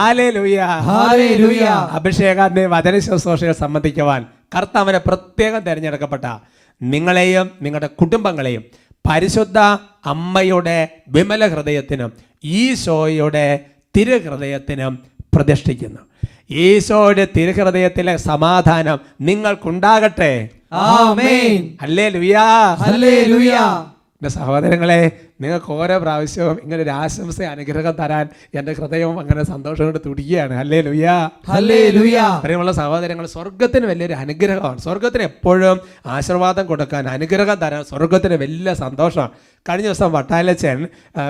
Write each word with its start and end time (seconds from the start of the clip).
Hallelujah. 0.00 0.74
അഭിഷേകാന്റെ 1.98 2.64
വചന 2.74 2.94
ശുശ്രൂഷകൾ 3.06 3.54
സംബന്ധിക്കുവാൻ 3.62 4.20
കർത്താവിനെ 4.54 5.00
പ്രത്യേകം 5.06 5.60
തിരഞ്ഞെടുക്കപ്പെട്ട 5.66 6.24
നിങ്ങളെയും 6.82 7.46
നിങ്ങളുടെ 7.62 7.86
കുടുംബങ്ങളെയും 8.00 8.62
പരിശുദ്ധ 9.08 9.58
അമ്മയുടെ 10.12 10.78
വിമല 11.08 11.42
ഹൃദയത്തിനും 11.52 12.10
ഈശോയുടെ 12.44 13.46
തിരുഹൃദയത്തിനും 13.96 14.92
പ്രതിഷ്ഠിക്കുന്നു. 15.34 16.02
ഈശോയുടെ 16.50 17.24
തിരുഹൃദയത്തിലെ 17.36 18.16
സമാധാനം 18.16 18.98
നിങ്ങൾക്കുണ്ടാകട്ടെ. 19.28 20.32
സഹോദരങ്ങളെ 24.22 25.00
നിങ്ങൾക്ക് 25.42 25.70
ഓരോ 25.72 25.96
പ്രാവശ്യവും 26.04 26.56
ഇങ്ങനെ 26.62 26.80
ഒരു 26.82 26.92
ആശംസ 27.02 27.42
അനുഗ്രഹം 27.54 27.94
തരാൻ 28.00 28.28
എന്റെ 28.58 28.72
ഹൃദയം 28.78 29.18
അങ്ങനെ 29.22 29.42
സന്തോഷം 29.52 29.84
കൊണ്ട് 29.88 30.00
തുടിക്കുകയാണ്. 30.06 30.54
അല്ലേ 30.62 30.80
ലുയാ 30.86 31.16
അല്ലേ 31.58 31.80
ലുയാ 31.96 32.26
പ്രിയമുള്ള 32.44 32.72
സഹോദരങ്ങൾ 32.80 33.26
സ്വർഗത്തിന് 33.26 33.86
വലിയൊരു 33.92 34.16
അനുഗ്രഹമാണ്. 34.22 34.78
സ്വർഗത്തിന് 34.86 35.22
എപ്പോഴും 35.22 35.78
ആശീർവാദം 36.06 36.66
കൊടുക്കാൻ 36.66 37.08
അനുഗ്രഹം 37.16 37.58
തരാൻ 37.64 37.84
സ്വർഗത്തിന് 37.84 38.38
വലിയ 38.44 38.74
സന്തോഷമാണ്. 38.84 39.30
കഴിഞ്ഞ 39.68 39.86
ദിവസം 39.88 40.10
വട്ടാലച്ചൻ 40.12 40.78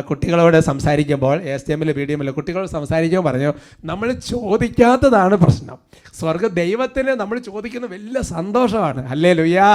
കുട്ടികളോട് 0.08 0.58
സംസാരിക്കുമ്പോൾ 0.60 1.36
എസ് 1.52 1.66
ടി 1.66 1.72
എമ്മിൽ 1.72 1.90
ബി 1.92 2.04
ഡി 2.08 2.12
എമ്മിൽ 2.16 2.30
കുട്ടികളോട് 2.30 2.70
സംസാരിക്കുമ്പോൾ 2.70 3.28
പറഞ്ഞു 3.28 3.50
നമ്മൾ 3.90 4.08
ചോദിക്കാത്തതാണ് 4.12 5.34
പ്രശ്നം. 5.44 5.76
സ്വർഗ 6.20 6.46
ദൈവത്തിന് 6.60 7.12
നമ്മൾ 7.22 7.36
ചോദിക്കുന്ന 7.48 7.86
വലിയ 7.94 8.20
സന്തോഷമാണ്. 8.34 9.00
അല്ലേ 9.14 9.32
ലുയാ 9.40 9.70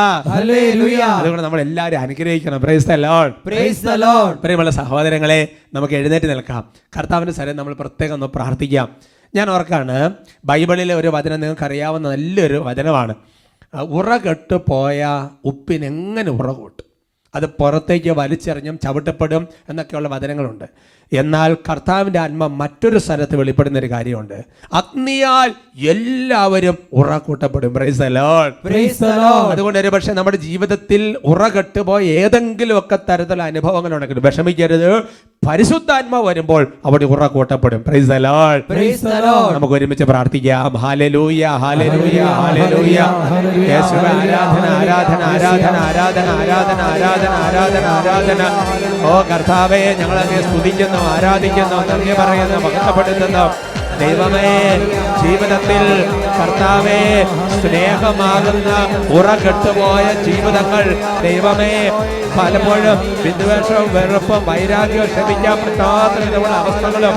അതുകൊണ്ട് 1.19 1.43
നമ്മൾ 1.47 1.61
എല്ലാവരും 1.67 1.99
അനുഗ്രഹിക്കണം. 2.05 2.61
Praise 2.61 2.87
the 2.87 2.97
lord 3.07 3.33
praise 3.49 3.81
the 3.87 3.95
lord 4.05 4.21
പ്രിയമുള്ള 4.31 4.69
സഹോദരങ്ങളെ 4.69 5.47
നമുക്ക് 5.73 5.93
എഴുന്നേറ്റ് 5.93 6.29
നിൽക്കാം. 6.29 6.73
കർത്താവിന്റെ 6.97 7.33
സ്ഥലം 7.33 7.55
നമ്മൾ 7.55 7.73
പ്രത്യേകം 7.73 8.13
ഒന്ന് 8.13 8.25
പ്രാർത്ഥിക്കാം. 8.25 8.95
ഞാൻ 9.35 9.49
ഓർക്കാണ് 9.49 10.13
ബൈബിളിലെ 10.45 10.95
ഒരു 10.95 11.07
വചനം 11.07 11.39
നിങ്ങൾക്ക് 11.39 11.65
അറിയാവുന്ന 11.65 12.09
നല്ലൊരു 12.09 12.63
വചനമാണ്. 12.65 13.15
ഉറകെട്ട് 13.81 14.55
പോയ 14.69 15.29
ഉപ്പിനെങ്ങനെ 15.43 16.31
ഉറ 16.31 16.51
കൂട്ടും? 16.51 16.85
അത് 17.35 17.45
പുറത്തേക്ക് 17.45 18.09
വലിച്ചെറിഞ്ഞും 18.09 18.79
ചവിട്ടപ്പെടും 18.79 19.47
എന്നൊക്കെയുള്ള 19.69 20.07
വചനങ്ങളുണ്ട്. 20.07 20.65
എന്നാൽ 21.13 21.57
കർത്താവിന്റെ 21.69 22.19
ആത്മ 22.19 22.47
മറ്റൊരു 22.47 22.97
സ്ഥലത്ത് 22.97 23.35
വെളിപ്പെടുന്ന 23.35 23.79
ഒരു 23.79 23.89
കാര്യമുണ്ട്. 23.91 24.37
അഗ്നിയാൽ 24.73 25.51
എല്ലാവരും 25.87 26.77
ഉറക്കൂട്ടപ്പെടും. 26.93 27.77
അതുകൊണ്ട് 29.51 29.79
ഒരു 29.79 29.87
പക്ഷേ 29.87 30.13
നമ്മുടെ 30.13 30.37
ജീവിതത്തിൽ 30.37 31.17
ഉറകെട്ടുപോയ 31.25 32.03
ഏതെങ്കിലും 32.03 32.77
ഒക്കെ 32.77 32.99
തരത്തിലുള്ള 33.09 33.43
അനുഭവങ്ങൾ 33.43 33.93
ഉണ്ടെങ്കിൽ 33.93 34.19
വിഷമിക്കരുത്. 34.19 35.03
പരിശുദ്ധാത്മ 35.47 36.19
വരുമ്പോൾ 36.19 36.73
അവിടെ 36.85 37.05
ഉറ 37.05 37.27
കൂട്ടപ്പെടും 37.27 37.83
പ്രൈസ് 37.87 38.09
നമുക്ക് 39.53 39.73
ഒരുമിച്ച് 39.73 40.03
പ്രാർത്ഥിക്കാം. 40.03 40.73
ഹാലലൂയ 40.83 41.43
ഹാലലൂയ 41.63 42.21
ഹാലലൂയ 42.21 42.99
ആരാധന 44.73 45.21
ആരാധന 45.23 45.23
ആരാധന 45.23 45.75
ആരാധന 45.85 46.25
ആരാധന 46.33 46.79
ആരാധന 46.89 47.33
ആരാധന 47.45 47.85
ആരാധന. 47.85 48.41
ഓ 49.09 49.21
കർത്താവേ 49.21 49.81
ഞങ്ങൾ 49.99 50.17
അങ്ങേ 50.19 50.41
സ്തുതിക്കുന്നു 50.93 51.11
ആരാധിക്കുന്നു 51.13 51.77
നന്ദി 51.89 52.13
പറയുന്നു 52.19 52.57
മഹത്വപ്പെടുത്തുന്നു. 52.65 53.45
ദൈവമേ 54.01 54.49
ജീവിതത്തിൽ 55.21 55.83
കർത്താവേ 56.39 57.25
സ്നേഹമാകുന്ന 57.61 58.71
ഉറകെട്ടുപോയ 59.17 60.05
ജീവിതങ്ങൾ. 60.25 60.85
ദൈവമേ 61.21 61.91
പലപ്പോഴും 62.37 62.99
വിദ്വേഷവും 63.23 63.93
വെറുപ്പും 63.93 64.45
വൈരാഗ്യവും 64.45 65.05
ക്ഷമിക്കാൻ 65.05 65.57
പറ്റാത്ത 65.57 66.25
വിധമുള്ള 66.25 66.55
അവസ്ഥകളും 66.55 67.15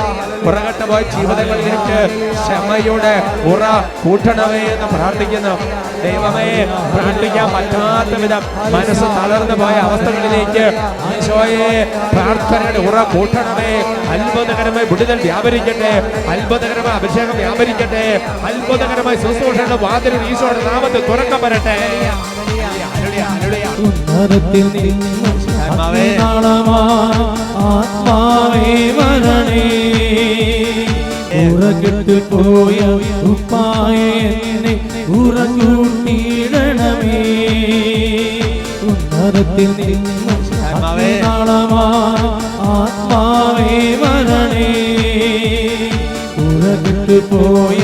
ഉറകെട്ടുപോയ 0.48 1.02
ജീവിതങ്ങളിലേക്ക് 1.02 2.00
ക്ഷമയുടെ 2.32 3.22
ഉറ 3.52 3.62
കൂട്ടണമേ 4.02 4.62
എന്ന് 4.74 4.86
പ്രാർത്ഥിക്കുന്നു. 4.86 5.54
ദൈവമേ 6.02 6.48
പ്രാർത്ഥിക്കാൻ 6.94 7.48
പറ്റാത്ത 7.54 8.20
വിധം 8.22 8.42
മനസ്സ് 8.72 9.06
തളർന്നു 9.18 9.64
പോയ 9.64 9.76
അവസ്ഥകളിലേക്ക് 9.86 10.66
ഈശോയെ 11.16 11.70
പ്രാർത്ഥനയുടെ 12.12 12.78
ഉറ 12.88 13.02
കൂട്ടണമേ. 13.02 13.72
അത്ഭുതകരമായി 14.14 14.86
വിടുതൽ 14.90 15.20
വ്യാപരിക്കട്ടെ. 15.22 15.92
അത്ഭുതകരമായ 16.34 16.94
അഭിഷേകം 17.00 17.36
വ്യാപരിക്കട്ടെ. 17.36 18.20
അത്ഭുതകരമായ 18.50 19.05
ശക്തമായ 19.08 19.18
ശുശ്രൂഷയുടെ 19.24 19.76
വാതിൽ 19.82 20.14
ഈശോയുടെ 20.26 20.62
നാമത്തിൽ 20.66 21.02
തുറക്കം 21.06 21.40
വരട്ടെ 21.42 21.74
ആത്മാവേ 27.66 28.72
മരണേ 28.96 29.66
ഉറകിട്ട് 31.42 32.16
പോയ 32.30 32.80
ഉപ്പായെന്നെ 33.30 34.74
ഉറങ്ങൂട്ടിയിടണമേ 35.18 36.42
ഉന്നതത്തിൽ 38.88 39.72
ആത്മാവേ 42.72 43.72
മരണേ 44.02 44.68
ഉറകിട്ട് 46.46 47.18
പോയ 47.30 47.82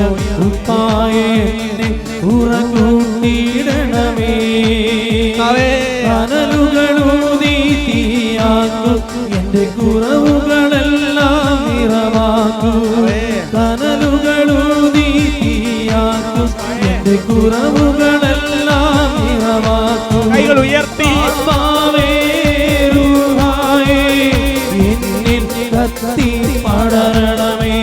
பக்தி 26.14 26.32
படரணமே. 26.64 27.76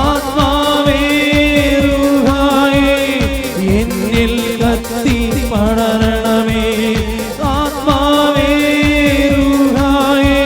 ஆத்மாவே 0.00 1.00
ரூஹாயே 1.84 2.98
என்னில் 3.78 4.42
கத்தி 4.60 5.16
படரணமே. 5.52 6.62
ஆத்மாவே 7.54 8.52
ரூஹாயே 9.34 10.44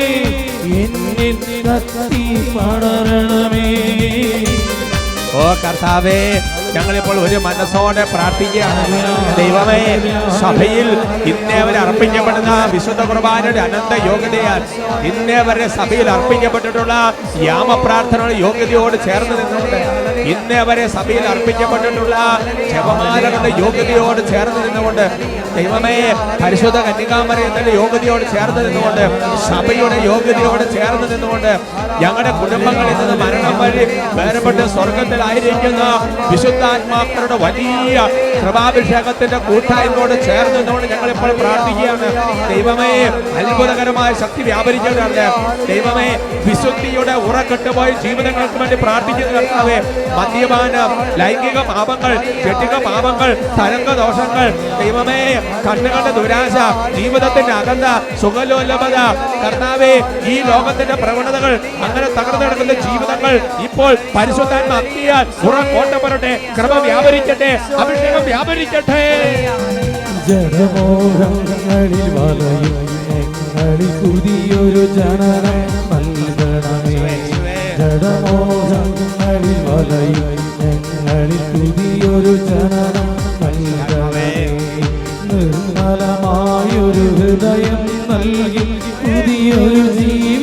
என்னில் 0.81 1.45
கத்தி 1.67 2.25
படரணமே. 2.57 3.69
ஓ 5.35 5.47
கர்த்தாவே 5.65 6.19
ഞങ്ങളിപ്പോൾ 6.75 7.17
ഒരു 7.25 7.39
മനസ്സോടെ 7.45 8.05
പ്രാർത്ഥിക്കുകയാണ്. 8.13 8.85
ദൈവമേ 9.39 9.81
സഭയിൽ 10.41 10.89
ഇന്നേ 11.31 11.59
വരെ 11.67 11.79
അർപ്പിക്കപ്പെടുന്ന 11.85 12.53
വിശുദ്ധ 12.73 13.03
കുർബാനയുടെ 13.11 13.61
അനന്ത 13.67 13.93
യോഗ്യതയാൽ 14.09 14.63
ഇന്നേ 15.11 15.39
വരെ 15.49 15.67
സഭയിൽ 15.77 16.09
അർപ്പിക്കപ്പെട്ടിട്ടുള്ള 16.15 16.95
യാമപ്രാർത്ഥനയുടെ 17.49 18.37
യോഗ്യതയോട് 18.45 18.97
ചേർന്ന് 19.07 19.37
നിന്നുകൊണ്ട് 19.41 19.79
ഇന്നേ 20.33 20.61
വരെ 20.69 20.85
സഭയിൽ 20.97 21.25
അർപ്പിക്കപ്പെട്ടിട്ടുള്ള 21.33 22.17
ജപമാലകളുടെ 22.73 23.51
യോഗ്യതയോട് 23.63 24.21
ചേർന്ന് 24.33 24.61
നിന്നുകൊണ്ട് 24.67 25.05
ദൈവമേ 25.57 25.97
പരിശുദ്ധ 26.43 26.79
കന്യകാമറിയത്തിന്റെ 26.87 27.73
യോഗ്യതയോട് 27.81 28.25
ചേർന്ന് 28.35 28.63
നിന്നുകൊണ്ട് 28.67 29.05
സഭയുടെ 29.49 29.99
യോഗ്യതയോട് 30.09 30.65
ചേർന്ന് 30.77 31.09
നിന്നുകൊണ്ട് 31.13 31.53
ഞങ്ങളുടെ 32.03 32.33
കുടുംബങ്ങളിൽ 32.39 32.95
നിന്ന് 33.01 33.17
മരണം 33.23 33.55
വഴി 33.61 33.85
വേർപെട്ട് 34.19 34.65
സ്വർഗത്തിലായിരിക്കുന്ന 34.75 35.83
വിശുദ്ധാത്മാക്കളുടെ 36.31 37.37
വലിയ 37.45 37.97
കൃപാഭിഷേകത്തിന്റെ 38.41 39.39
കൂട്ടായ്മയോട് 39.47 40.15
ചേർന്നതുകൊണ്ട് 40.27 40.87
ഞങ്ങൾ 40.93 41.11
ഇപ്പോൾ 41.15 41.31
പ്രാർത്ഥിക്കുകയാണ്. 41.41 42.09
ദൈവമേ 42.51 42.91
അത്ഭുതകരമായ 43.41 44.11
ശക്തി 44.23 44.43
വ്യാപരിക്കുന്നതാണ് 44.49 45.27
ദൈവമേ 45.71 46.09
വിശുദ്ധിയുടെ 46.47 47.15
ഉറക്കെട്ടുപോയ 47.29 47.91
ജീവിതങ്ങൾക്ക് 48.05 48.59
വേണ്ടി 48.63 48.77
പ്രാർത്ഥിക്കുന്ന 48.77 49.31
കർത്താവേ 49.39 49.77
മദ്യപാനം 50.19 50.91
ലൈംഗിക 51.21 51.59
പാപങ്ങൾ 51.71 52.13
ചെട്ടിക 52.45 52.75
പാപങ്ങൾ 52.89 53.31
തരംഗ 53.59 53.89
ദോഷങ്ങൾ 54.01 54.47
ദൈവമേ 54.81 55.21
കണ്ണുകളുടെ 55.67 56.13
ദുരാശ 56.19 56.57
ജീവിതത്തിന്റെ 56.97 57.53
അകന്ത 57.55 57.87
സുഖലോലഭത. 58.21 58.97
കർത്താവേ 59.43 59.93
ഈ 60.27 60.37
ലോകത്തിന്റെ 60.49 60.97
പ്രവണതകൾ 61.03 61.53
അങ്ങനെ 61.85 62.09
തകർന്നു 62.17 62.45
കിടക്കുന്ന 62.45 62.75
ജീവിതങ്ങൾ 62.87 63.35
ഇപ്പോൾ 63.67 63.93
പരിശുദ്ധാത്മ 64.17 64.73
കോട്ട 65.75 65.95
പറട്ടെ 66.05 66.33
ക്രമം 66.59 66.83
വ്യാപരിക്കട്ടെ 66.89 67.51
അഭിഷേകം 67.83 68.25
വ്യാപരിക്കട്ടെ. 68.31 69.03
ജഡമോഹങ്ങളിൽ 70.29 72.05
വലയും 72.17 72.77
ഞങ്ങളിൽ 73.09 73.91
പുതിയൊരു 74.01 74.85
ജനനം 74.97 75.59
നൽകണമേ. 75.91 77.15
ജഡമോഹങ്ങളിൽ 77.81 79.59
വലയും 79.69 80.31
പുതിയൊരു 81.53 82.35
ജനനം 82.49 83.09
നൽകണമേ. 83.43 84.31
നിർമ്മലമായൊരു 85.31 87.05
ഹൃദയം 87.19 87.81
നൽകി 88.11 88.65
പുതിയൊരു 89.03 89.83
ശങ്ക 89.99 90.34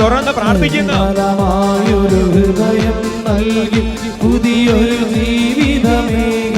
തുറന്ന് 0.00 0.32
പ്രാർത്ഥിക്കുന്നു. 0.32 0.98
ഹൃദയം 2.34 2.96
നൽകി 3.26 3.82
പുതിയൊരു 4.20 4.98
ജീവിതമേക 5.14 6.49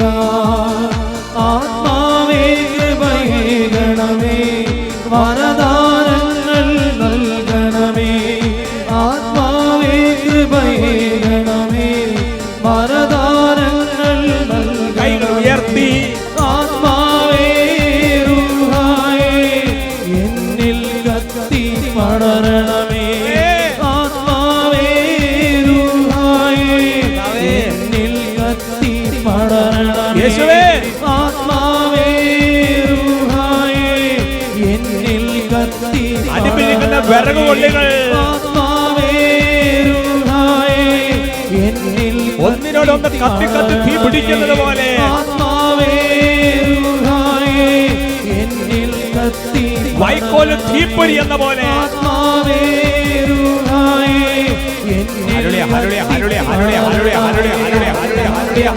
ഒന്നിനോടൊന്ന് 42.45 43.09
കത്തി 43.21 43.45
കത്തി 43.45 43.75
തീ 43.85 43.93
പിടിക്കുന്നത് 43.97 44.55
പോലെ. 44.57 44.87
വൈക്കോൽ 50.01 50.49
തീപ്പൊരി 50.67 51.15
എന്ന 51.15 51.35
പോലെ. 51.35 51.65
ആത്മാവേ 51.73 52.59
അരുളെ 55.35 55.61
അരുളെ 55.75 55.99
അരുളെ 56.13 56.37
അരുളെ 56.53 56.77
അരുളെ 56.85 57.13
അരുളെ 57.19 57.53
ഹല 58.55 58.69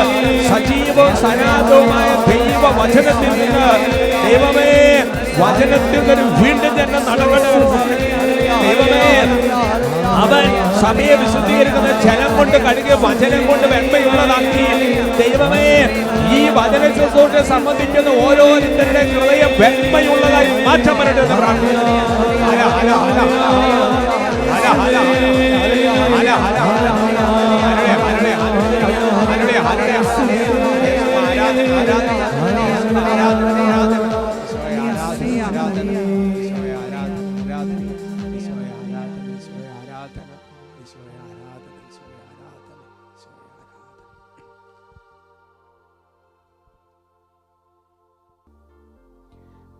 സജീവവും 0.48 1.14
സനാതവുമായ 1.22 2.08
ദൈവ 2.28 2.62
വചനത്തിൽ 2.78 3.32
നിന്ന് 3.40 3.66
ദൈവമേ 4.24 4.70
വചനത്തിൽ 5.40 6.00
നിന്ന് 6.00 6.24
വീണ്ടും 6.40 6.72
തന്നെ 6.78 6.98
നടക്കണം. 7.08 7.62
ദൈവമേ 8.62 9.06
അവൻ 10.22 10.44
സഭയെ 10.82 11.14
വിശുദ്ധീകരിക്കുന്ന 11.20 11.90
ജലം 12.04 12.30
കൊണ്ട് 12.38 12.56
കഴുകിയ 12.64 12.94
വചനം 13.04 13.42
കൊണ്ട് 13.48 13.66
വെണ്മയുള്ളതാക്കി. 13.72 14.66
ദൈവമേ 15.20 15.66
ഈ 16.36 16.42
വചന 16.58 16.82
ശുശ്രൂഷ 16.98 17.44
സംബന്ധിക്കുന്ന 17.50 18.10
ഓരോരുത്തരുടെ 18.26 19.02
ഹൃദയം 19.10 19.52
വെണ്മയുള്ളതായി 19.62 20.52
മാറ്റം 20.66 20.96
വരട്ടെ 21.00 21.24
എന്ന് 21.24 21.36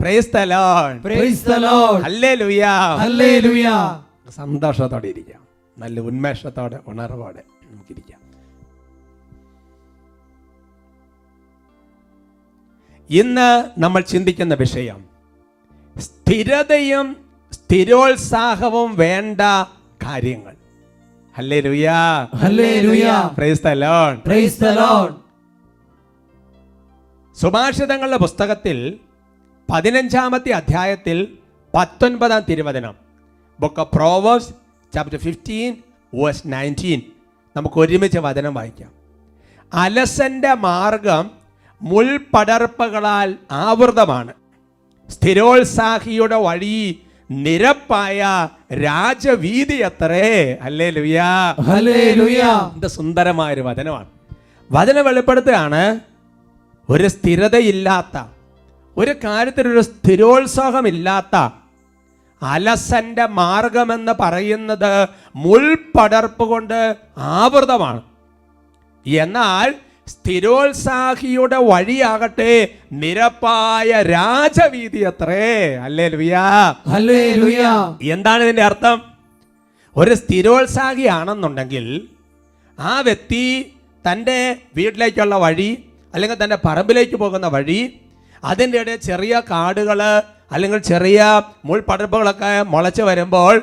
praise 0.01 0.31
the 0.35 0.41
lord 0.53 0.97
praise 1.05 1.43
the 1.51 1.57
lord 1.65 2.01
hallelujah 2.05 2.63
hallelujah 3.03 3.67
സന്തോഷത്തോടെ 4.31 5.09
ഇരിക്കാം. 5.09 5.47
നല്ല 5.79 6.01
ഉന്മേഷത്തോടെ 6.01 6.81
ഉണർവോടെ 6.87 7.43
നമുക്കിരിക്കാം. 7.71 8.23
ഇന്ന് 13.11 13.81
നമ്മൾ 13.81 14.03
ചിന്തിക്കുന്ന 14.03 14.55
വിഷയം 14.55 15.05
സ്ഥിരതയും 15.99 17.17
സ്ഥിരോത്സാഹവും 17.53 18.97
വേണ്ട 18.97 19.41
കാര്യങ്ങൾ. 20.03 20.57
സുഭാഷിതങ്ങളുടെ 27.35 28.17
പുസ്തകത്തിൽ 28.17 28.99
പതിനഞ്ചാമത്തെ 29.71 30.51
അധ്യായത്തിൽ 30.51 31.39
പത്തൊൻപതാം 31.75 32.43
തിരുവചനം. 32.43 33.02
Book 33.63 33.81
of 33.81 33.91
Proverbs 33.97 34.51
chapter 34.95 35.21
fifteen 35.27 35.71
verse 36.15 36.43
nineteen 36.47 37.01
നമുക്ക് 37.57 37.79
ഒരുമിച്ച് 37.81 38.19
വചനം 38.27 38.55
വായിക്കാം. 38.55 38.91
അലസന്റെ 39.73 40.53
മാർഗം 40.67 41.25
മുൾപടർപ്പുകളാൽ 41.83 43.29
ആവൃതമാണ്. 43.51 44.33
സ്ഥിരോത്സാഹിയുടെ 45.09 46.39
വഴി 46.47 46.79
നിരപ്പായ 47.31 48.21
രാജവീതി 48.85 49.79
അത്രേ 49.89 50.29
അല്ലേ 50.67 50.89
ലുയാ 50.91 51.31
സുന്ദരമായ 52.97 53.51
ഒരു 53.55 53.65
വചനമാണ്. 53.69 54.09
വചനം 54.71 55.05
വെളിപ്പെടുത്തുകയാണ് 55.05 55.83
ഒരു 56.89 57.07
സ്ഥിരതയില്ലാത്ത 57.15 58.17
ഒരു 58.97 59.13
കാര്യത്തിലൊരു 59.25 59.83
സ്ഥിരോത്സാഹമില്ലാത്ത 59.91 61.37
അലസന്റെ 62.43 63.27
മാർഗമെന്ന് 63.39 64.13
പറയുന്നത് 64.21 64.93
മുൾപടർപ്പ് 65.37 66.45
കൊണ്ട് 66.45 66.79
ആവൃതമാണ്. 67.39 68.01
എന്നാൽ 69.07 69.69
സ്ഥിരോത്സാഹിയുടെ 70.09 71.57
വഴിയാകട്ടെ 71.63 72.55
നിരപ്പായ 72.93 73.91
രാജവീതി 74.11 75.03
അത്രേ 75.03 75.47
അല്ലേ 75.85 76.07
ലുയാ 76.15 76.47
എന്താണ് 78.15 78.43
ഇതിന്റെ 78.43 78.63
അർത്ഥം? 78.63 78.99
ഒരു 79.97 80.15
സ്ഥിരോത്സാഹി 80.15 81.07
ആണെന്നുണ്ടെങ്കിൽ 81.11 81.87
ആ 82.79 83.01
വ്യക്തി 83.01 83.45
തന്റെ 84.05 84.39
വീട്ടിലേക്കുള്ള 84.77 85.35
വഴി 85.39 85.71
അല്ലെങ്കിൽ 86.15 86.39
തന്റെ 86.45 86.59
പറമ്പിലേക്ക് 86.65 87.17
പോകുന്ന 87.17 87.47
വഴി 87.47 87.81
അതിന്റെ 88.43 88.79
ഇടയിൽ 88.81 89.01
ചെറിയ 89.01 89.35
കാടുകൾ 89.51 90.01
അല്ലെങ്കിൽ 90.53 90.79
ചെറിയ 90.79 91.21
മുൾപടർപ്പുകളൊക്കെ 91.65 92.63
മുളച്ച് 92.63 93.03
വരുമ്പോൾ 93.03 93.55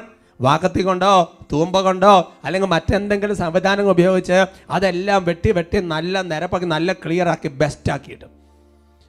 വാക്കത്തി 0.42 0.82
കൊണ്ടോ 0.82 1.14
തൂമ്പ 1.52 1.80
കൊണ്ടോ 1.82 2.12
അല്ലെങ്കിൽ 2.46 2.70
മറ്റെന്തെങ്കിലും 2.70 3.36
സംവിധാനങ്ങൾ 3.36 3.92
ഉപയോഗിച്ച് 3.92 4.38
അതെല്ലാം 4.70 5.26
വെട്ടി 5.26 5.52
വെട്ടി 5.52 5.80
നല്ല 5.94 6.22
നിരപ്പാക്കി 6.22 6.66
നല്ല 6.66 6.94
ക്ലിയർ 6.94 7.28
ആക്കി 7.28 7.50
ബെസ്റ്റ് 7.62 7.92
ആക്കിയിട്ട് 7.92 8.28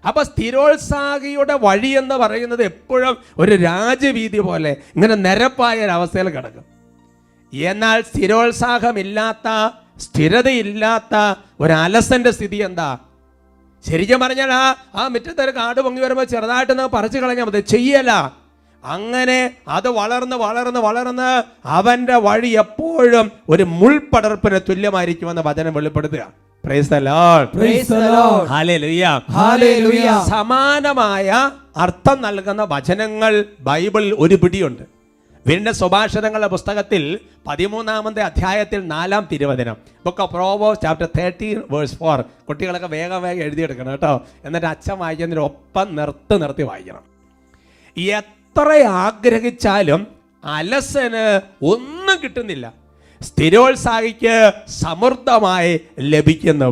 അപ്പൊ 0.04 0.22
സ്ഥിരോത്സാഹിയുടെ 0.22 1.54
വഴി 1.62 1.90
എന്ന് 2.00 2.14
പറയുന്നത് 2.14 2.62
എപ്പോഴും 2.62 3.14
ഒരു 3.38 3.54
രാജവീതി 3.54 4.38
പോലെ 4.38 4.72
ഇങ്ങനെ 4.94 5.14
നിരപ്പായ 5.14 5.84
ഒരവസ്ഥയിൽ 5.84 6.28
കിടക്കും. 6.28 6.64
എന്നാൽ 7.52 8.00
സ്ഥിരോത്സാഹമില്ലാത്ത 8.02 9.48
സ്ഥിരതയില്ലാത്ത 9.98 11.14
ഒരു 11.60 11.72
അലസന്റെ 11.72 12.30
സ്ഥിതി 12.30 12.56
എന്താ? 12.56 12.88
ശരിക്കും 13.84 14.18
പറഞ്ഞാൽ 14.22 14.50
ആ 14.60 14.64
ആ 15.00 15.02
മുറ്റത്തൊരു 15.14 15.52
കാട് 15.58 15.80
പൊങ്ങി 15.84 16.00
വരുമ്പോൾ 16.04 16.26
ചെറുതായിട്ടൊന്ന് 16.32 16.86
പറിച്ചു 16.96 17.18
കളഞ്ഞാൽ 17.18 17.46
മതി. 17.48 17.60
ചെയ്യല 17.74 18.10
അങ്ങനെ 18.84 19.38
അത് 19.76 19.88
വളർന്ന് 20.00 20.36
വളർന്ന് 20.42 20.80
വളർന്ന് 20.88 21.30
അവന്റെ 21.76 22.16
വഴി 22.26 22.50
എപ്പോഴും 22.62 23.26
ഒരു 23.52 23.64
മുൾപടർപ്പിന് 23.80 24.58
തുല്യമായിരിക്കുമെന്ന് 24.68 25.42
വചനം 25.48 25.74
വെളിപ്പെടുത്തുക. 25.78 26.22
സമാനമായ 30.30 31.28
അർത്ഥം 31.84 32.18
നൽകുന്ന 32.26 32.62
വചനങ്ങൾ 32.72 33.32
ബൈബിളിൽ 33.68 34.12
ഒരു 34.24 34.36
പിടിയുണ്ട്. 34.42 34.84
വീണ്ടും 35.46 35.74
സുഭാഷിതങ്ങളുടെ 35.74 36.46
പുസ്തകത്തിൽ 36.46 37.18
പതിമൂന്നാമത്തെ 37.46 38.22
അധ്യായത്തിൽ 38.22 38.86
നാലാം 38.86 39.28
തിരുവചനം. 39.32 39.76
Book 40.04 40.22
of 40.22 40.32
Proverbs 40.32 40.80
chapter 40.82 41.08
thirteen 41.18 41.62
verse 41.70 41.96
four 41.96 42.24
കുട്ടികളൊക്കെ 42.48 42.86
വേഗം 42.86 43.22
വേഗം 43.22 43.42
എഴുതിയെടുക്കണം 43.42 43.90
കേട്ടോ. 43.90 44.26
എന്നിട്ട് 44.44 44.66
അച്ഛൻ 44.66 44.98
വായിക്കുന്നതിന് 44.98 45.44
ഒപ്പം 45.44 45.96
നിർത്തി 45.96 46.36
നിർത്തി 46.36 46.62
വായിക്കണം. 46.62 47.02
എത്ര 47.98 48.68
ആഗ്രഹിച്ചാലും 48.84 50.06
അലസന് 50.44 51.40
ഒന്നും 51.64 52.18
കിട്ടുന്നില്ല. 52.24 52.72
സ്ഥിരോത്സാഹിക്ക് 53.22 54.52
സമൃദ്ധമായി 54.68 55.80
ലഭിക്കുന്നു. 56.00 56.68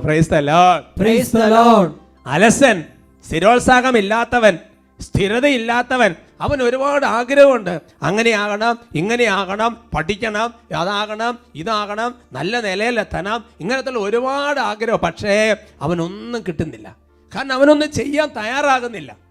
അലസൻ 2.27 2.85
സ്ഥിരോത്സാഹമില്ലാത്തവൻ 3.29 4.59
സ്ഥിരതയില്ലാത്തവൻ 5.01 6.15
അവൻ 6.41 6.63
ഒരുപാട് 6.63 7.07
ആഗ്രഹമുണ്ട്. 7.07 7.81
അങ്ങനെയാകണം 8.03 8.79
ഇങ്ങനെയാകണം 8.95 9.77
പഠിക്കണം 9.95 10.55
അതാകണം 10.77 11.39
ഇതാകണം 11.55 12.15
നല്ല 12.33 12.61
നിലയിലെത്തണം 12.61 13.45
ഇങ്ങനത്തുള്ള 13.61 13.99
ഒരുപാട് 13.99 14.61
ആഗ്രഹം. 14.61 14.99
പക്ഷേ 14.99 15.57
അവനൊന്നും 15.83 16.45
കിട്ടുന്നില്ല. 16.49 16.97
കാരണം 17.35 17.53
അവനൊന്നും 17.53 17.93
ചെയ്യാൻ 17.93 18.29
തയ്യാറാകുന്നില്ല. 18.29 19.28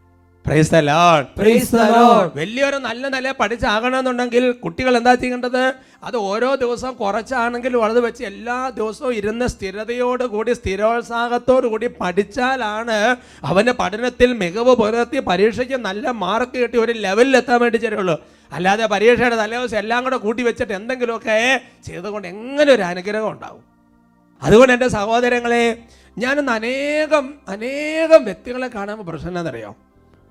The 0.47 0.79
ലോർഡ് 0.89 1.25
പ്രൈസ് 1.37 1.79
ലോർഡ് 1.93 2.29
വലിയൊരു 2.39 2.77
നല്ല 2.85 3.07
നില 3.15 3.31
പഠിച്ചാകണമെന്നുണ്ടെങ്കിൽ 3.39 4.43
കുട്ടികൾ 4.63 4.93
എന്താ 4.99 5.13
ചെയ്യേണ്ടത്? 5.21 5.63
അത് 6.07 6.17
ഓരോ 6.29 6.49
ദിവസവും 6.61 6.93
കുറച്ചാണെങ്കിലും 7.01 7.81
അത് 7.87 7.99
വെച്ച് 8.05 8.23
എല്ലാ 8.29 8.55
ദിവസവും 8.77 9.13
ഇരുന്ന് 9.19 9.47
സ്ഥിരതയോട് 9.53 10.23
കൂടി 10.33 10.53
സ്ഥിരോത്സാഹത്തോടു 10.59 11.67
കൂടി 11.73 11.87
പഠിച്ചാലാണ് 12.01 12.97
അവന്റെ 13.49 13.73
പഠനത്തിൽ 13.81 14.29
മികവ് 14.41 14.75
പുലർത്തി 14.81 15.21
പരീക്ഷയ്ക്ക് 15.29 15.79
നല്ല 15.87 16.07
മാർക്ക് 16.23 16.57
കിട്ടി 16.61 16.79
ഒരു 16.83 16.95
ലെവലിൽ 17.05 17.37
എത്താൻ 17.41 17.59
വേണ്ടി 17.63 17.81
ചേരുള്ളൂ. 17.85 18.15
അല്ലാതെ 18.51 18.87
പരീക്ഷയുടെ 18.93 19.39
തലേദിവസം 19.41 19.79
എല്ലാം 19.83 20.01
കൂടെ 20.05 20.19
കൂട്ടി 20.25 20.43
വെച്ചിട്ട് 20.49 20.73
എന്തെങ്കിലുമൊക്കെ 20.79 21.37
ചെയ്തുകൊണ്ട് 21.87 22.29
എങ്ങനെ 22.33 22.69
ഒരു 22.77 22.85
അനുഗ്രഹം 22.91 23.29
ഉണ്ടാവും? 23.33 23.63
അതുകൊണ്ട് 24.41 24.73
എന്റെ 24.77 24.89
സഹോദരങ്ങളെ 24.97 25.63
ഞാനിന്ന് 26.17 26.53
അനേകം 26.59 27.25
അനേകം 27.55 28.21
വ്യക്തികളെ 28.29 28.69
കാണുമ്പോൾ 28.77 29.07
പ്രശ്നം 29.11 29.31
എന്താണെന്നറിയോ? 29.33 29.73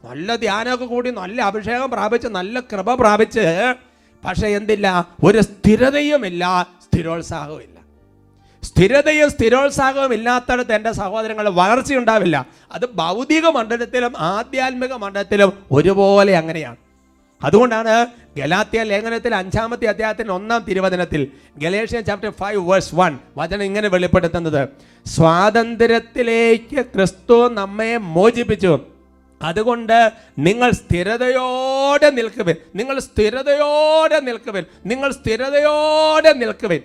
നല്ല 0.07 0.37
ധ്യാനമൊക്കെ 0.37 0.85
കൂടി 0.85 1.11
നല്ല 1.11 1.43
അഭിഷേകം 1.43 1.91
പ്രാപിച്ച് 1.91 2.29
നല്ല 2.29 2.61
കൃപ 2.61 2.95
പ്രാപിച്ച് 2.95 3.75
പക്ഷെ 4.25 4.47
എന്തില്ല? 4.47 5.09
ഒരു 5.25 5.41
സ്ഥിരതയുമില്ല 5.41 6.67
സ്ഥിരോത്സാഹവുമില്ല. 6.83 7.77
സ്ഥിരതയും 8.63 9.31
സ്ഥിരോത്സാഹവും 9.31 10.15
ഇല്ലാത്തടത്ത് 10.15 10.73
എന്റെ 10.73 10.93
സഹോദരങ്ങൾ 10.93 11.49
വളർച്ചയുണ്ടാവില്ല 11.49 12.47
അത് 12.73 12.87
ഭൗതിക 12.95 13.47
മണ്ഡലത്തിലും 13.47 14.13
ആധ്യാത്മിക 14.19 14.93
മണ്ഡലത്തിലും 14.93 15.53
ഒരുപോലെ 15.73 16.37
അങ്ങനെയാണ്. 16.37 16.77
അതുകൊണ്ടാണ് 17.45 18.07
ഗലാത്യ 18.37 18.83
ലേഖനത്തിൽ 18.83 19.35
അഞ്ചാമത്തെ 19.35 19.87
അധ്യായത്തിന് 19.87 20.31
ഒന്നാം 20.31 20.65
തിരുവചനത്തിൽ 20.69 21.29
Galatian 21.59 22.05
chapter 22.05 22.31
five 22.31 22.71
verse 22.71 22.95
one 22.95 23.19
വചനം 23.37 23.63
ഇങ്ങനെ 23.63 23.89
വെളിപ്പെടുത്തുന്നത്. 23.89 24.69
സ്വാതന്ത്ര്യത്തിലേക്ക് 25.07 26.81
ക്രിസ്തു 26.81 27.49
നമ്മെ 27.49 27.97
മോചിപ്പിച്ചു. 27.97 28.81
അതുകൊണ്ട് 29.43 30.13
നിങ്ങൾ 30.39 30.71
സ്ഥിരതയോടെ 30.71 32.11
നിൽക്കുവിൻ. 32.11 32.55
നിങ്ങൾ 32.75 32.99
സ്ഥിരതയോടെ 32.99 34.21
നിൽക്കുവിൻ. 34.21 34.65
നിങ്ങൾ 34.87 35.13
സ്ഥിരതയോടെ 35.13 36.33
നിൽക്കുവിൻ. 36.33 36.81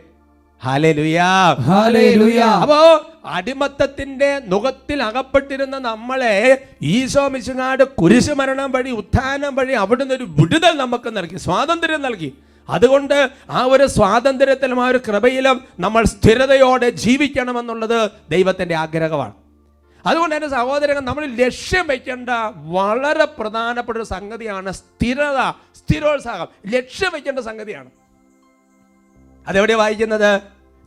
അപ്പോ 2.44 3.12
അടിമത്തത്തിന്റെ 3.26 4.42
നുഖത്തിൽ 4.48 5.04
അകപ്പെട്ടിരുന്ന 5.04 5.78
നമ്മളെ 5.78 6.68
ഈശോ 6.82 7.28
മിശുനാട് 7.28 7.84
കുരിശു 7.84 8.34
മരണം 8.34 8.72
വഴി 8.72 8.92
ഉത്ഥാനം 8.92 9.56
വഴി 9.56 9.74
അവിടുന്ന് 9.74 10.16
ഒരു 10.16 10.24
വിടുതൽ 10.24 10.78
നമുക്ക് 10.78 11.18
നൽകി 11.18 11.38
സ്വാതന്ത്ര്യം 11.38 12.02
നൽകി. 12.02 12.34
അതുകൊണ്ട് 12.70 13.30
ആ 13.50 13.64
ഒരു 13.64 13.88
സ്വാതന്ത്ര്യത്തിലും 13.88 14.84
ആ 14.84 14.88
ഒരു 14.88 15.00
കൃപയിലും 15.08 15.62
നമ്മൾ 15.80 16.04
സ്ഥിരതയോടെ 16.04 16.90
ജീവിക്കണമെന്നുള്ളത് 16.90 18.12
ദൈവത്തിന്റെ 18.30 18.76
ആഗ്രഹമാണ്. 18.76 19.34
അതുകൊണ്ട് 20.06 20.36
എന്റെ 20.36 20.48
സഹോദരങ്ങൾ 20.48 21.02
നമ്മൾ 21.02 21.26
ലക്ഷ്യം 21.26 21.88
വയ്ക്കേണ്ട 21.88 22.30
വളരെ 22.56 23.26
പ്രധാനപ്പെട്ട 23.26 23.98
ഒരു 23.98 24.06
സംഗതിയാണ് 24.06 24.72
സ്ഥിരത 24.72 25.50
സ്ഥിരോത്സാഹം. 25.50 26.48
ലക്ഷ്യം 26.68 27.12
വയ്ക്കേണ്ട 27.14 27.40
സംഗതിയാണ്. 27.40 27.90
അതെവിടെ 29.48 29.74
വായിക്കുന്നത്? 29.74 30.42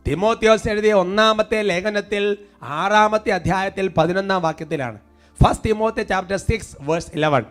തിമോത്യോസ് 0.07 0.69
എഴുതിയ 0.69 0.93
ഒന്നാമത്തെ 0.93 1.61
ലേഖനത്തിൽ 1.61 2.37
ആറാമത്തെ 2.63 3.29
അധ്യായത്തിൽ 3.29 3.87
പതിനൊന്നാം 3.87 4.41
വാക്യത്തിലാണ്. 4.41 4.99
First 5.43 5.69
Timothy 5.69 6.03
chapter 6.03 6.37
six 6.37 6.77
verse 6.79 7.11
eleven 7.13 7.43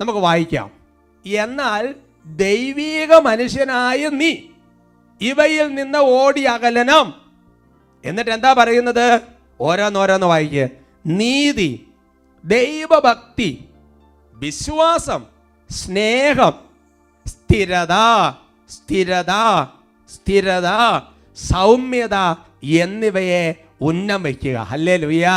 നമുക്ക് 0.00 0.18
വായിക്കാം. 0.18 0.70
എന്നാൽ 1.26 1.94
ദൈവീക 2.26 3.14
മനുഷ്യനായ 3.14 4.08
നീ 4.08 4.36
ഇവയിൽ 5.20 5.74
നിന്ന് 5.74 5.98
ഓടി 5.98 6.40
അകലനം. 6.40 7.14
എന്നിട്ട് 8.04 8.30
എന്താ 8.30 8.52
പറയുന്നത്? 8.52 9.20
ഓരോന്നോരോന്ന് 9.60 10.26
വായിക്കുക 10.26 10.79
നീതി 11.04 11.70
ദൈവഭക്തി 12.44 13.50
വിശ്വാസം 14.36 15.22
സ്നേഹം 15.70 16.54
സ്ഥിരത 17.26 17.94
സ്ഥിരത 18.70 19.32
സ്ഥിരത 20.10 20.68
സൗമ്യത 21.38 22.16
എന്നിവയെ 22.80 23.44
ഉന്നം 23.80 24.22
വയ്ക്കുക 24.22 24.66
അല്ലേ 24.70 24.96
ലുയാ. 24.96 25.34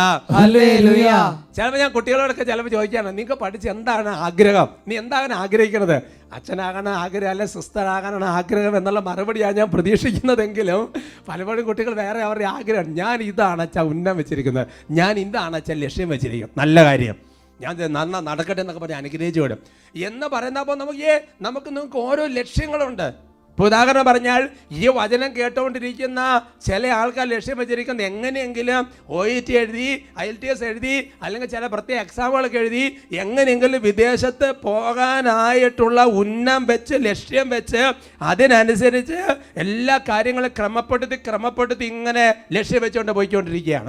ചിലപ്പോൾ 1.55 1.77
ഞാൻ 1.77 1.91
കുട്ടികളോടൊക്കെ 1.91 2.43
ചിലപ്പോൾ 2.43 2.69
ചോദിക്കാണ് 2.69 3.07
നിങ്ങൾക്ക് 3.07 3.33
പഠിച്ച് 3.33 3.69
എന്താണ് 3.69 4.09
ആഗ്രഹം? 4.09 4.67
നീ 4.87 4.97
എന്താണ് 4.97 5.33
ആഗ്രഹിക്കുന്നത് 5.33 6.01
അച്ഛനാകാൻ 6.33 6.89
ആഗ്രഹം 6.89 7.29
അല്ലെ 7.29 7.45
സിസ്റ്ററാകാനാണ് 7.45 8.25
ആഗ്രഹം 8.25 8.77
എന്നുള്ള 8.77 8.99
മറുപടിയാണ് 8.99 9.57
ഞാൻ 9.57 9.67
പ്രതീക്ഷിക്കുന്നതെങ്കിലും 9.71 10.93
പലപ്പോഴും 11.29 11.65
കുട്ടികൾ 11.65 11.93
വേറെ 11.93 12.19
അവരുടെ 12.19 12.45
ആഗ്രഹം. 12.45 12.95
ഞാൻ 12.95 13.21
ഇതാണ് 13.21 13.61
അച്ഛ 13.61 13.79
ഉന്നം 13.79 14.17
വെച്ചിരിക്കുന്നത്. 14.17 14.67
ഞാൻ 14.91 15.19
ഇതാണ് 15.19 15.55
അച്ഛൻ 15.55 15.73
ലക്ഷ്യം 15.73 16.09
വെച്ചിരിക്കുന്നത്. 16.09 16.59
നല്ല 16.59 16.83
കാര്യം. 16.83 17.15
ഞാൻ 17.61 17.93
നന്ന 17.93 18.19
നടക്കട്ടെ 18.19 18.61
എന്നൊക്കെ 18.61 18.81
പറഞ്ഞ് 18.81 18.97
അനുഗ്രഹിച്ചു 18.97 19.41
വിടും. 19.41 19.59
എന്ന് 19.95 20.27
പറയുന്നപ്പോൾ 20.27 20.75
നമുക്ക് 20.77 20.99
ഏ 20.99 21.19
നമുക്ക് 21.41 21.67
നിങ്ങൾക്ക് 21.67 21.97
ഓരോ 21.97 22.25
ലക്ഷ്യങ്ങളുണ്ട്. 22.25 23.32
ഇപ്പോൾ 23.53 23.65
ഉദാഹരണം 23.65 24.05
പറഞ്ഞാൽ 24.05 24.43
ഈ 24.71 24.87
വചനം 24.87 25.35
കേട്ടുകൊണ്ടിരിക്കുന്ന 25.35 26.21
ചില 26.65 26.87
ആൾക്കാർ 26.87 27.25
ലക്ഷ്യം 27.27 27.57
വെച്ചിരിക്കുന്ന 27.57 28.01
എങ്ങനെയെങ്കിലും 28.01 28.87
ഒ 29.09 29.19
ഇ 29.25 29.35
ടി 29.39 29.53
എഴുതി 29.53 29.89
ഐ 30.19 30.25
എൽ 30.27 30.37
ടി 30.41 30.47
എസ് 30.47 30.63
എഴുതി 30.63 30.95
അല്ലെങ്കിൽ 31.23 31.49
ചില 31.49 31.67
പ്രത്യേക 31.67 31.99
എക്സാമുകളൊക്കെ 31.99 32.57
എഴുതി 32.57 32.81
എങ്ങനെയെങ്കിലും 33.15 33.81
വിദേശത്ത് 33.81 34.47
പോകാനായിട്ടുള്ള 34.63 36.03
ഉന്നം 36.21 36.65
വെച്ച് 36.65 36.95
ലക്ഷ്യം 37.01 37.49
വെച്ച് 37.49 37.83
അതിനനുസരിച്ച് 38.21 39.19
എല്ലാ 39.55 39.97
കാര്യങ്ങളും 40.09 40.53
ക്രമപ്പെടുത്തി 40.59 41.19
ക്രമപ്പെടുത്തി 41.27 41.85
ഇങ്ങനെ 41.85 42.25
ലക്ഷ്യം 42.53 42.81
വെച്ചുകൊണ്ട് 42.81 43.11
പോയിക്കൊണ്ടിരിക്കുകയാണ്. 43.11 43.87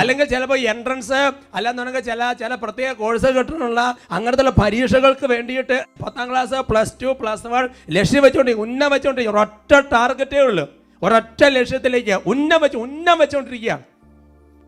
അല്ലെങ്കിൽ 0.00 0.26
ചിലപ്പോൾ 0.26 0.58
എൻട്രൻസ് 0.74 1.22
അല്ലാന്നുണ്ടെങ്കിൽ 1.54 2.00
ചില 2.00 2.32
ചില 2.32 2.54
പ്രത്യേക 2.64 2.92
കോഴ്സ് 2.94 3.32
കിട്ടാനുള്ള 3.38 3.80
അങ്ങനത്തെ 4.10 4.52
പരീക്ഷകൾക്ക് 4.60 5.26
വേണ്ടിയിട്ട് 5.26 5.78
പത്താം 6.08 6.26
class 6.30 6.64
plus 6.72 6.92
two 7.02 7.12
plus 7.20 7.46
one 7.54 7.64
ലക്ഷ്യം 7.98 8.22
വെച്ചുകൊണ്ടിരിക്കും 8.24 8.66
ഉന്നം 8.68 8.90
വെച്ചുകൊണ്ട് 8.94 9.22
ഒരൊറ്റ 9.32 9.72
ടാർഗറ്റേ 9.94 10.40
ഉള്ളൂ. 10.48 10.66
ഒരൊറ്റ 11.02 11.40
ലക്ഷ്യത്തിലേക്ക് 11.56 12.14
ഉന്നം 12.32 12.60
വെച്ച് 12.62 12.78
ഉന്നം 12.86 13.16
വെച്ചുകൊണ്ടിരിക്കുകയാണ് 13.22 13.84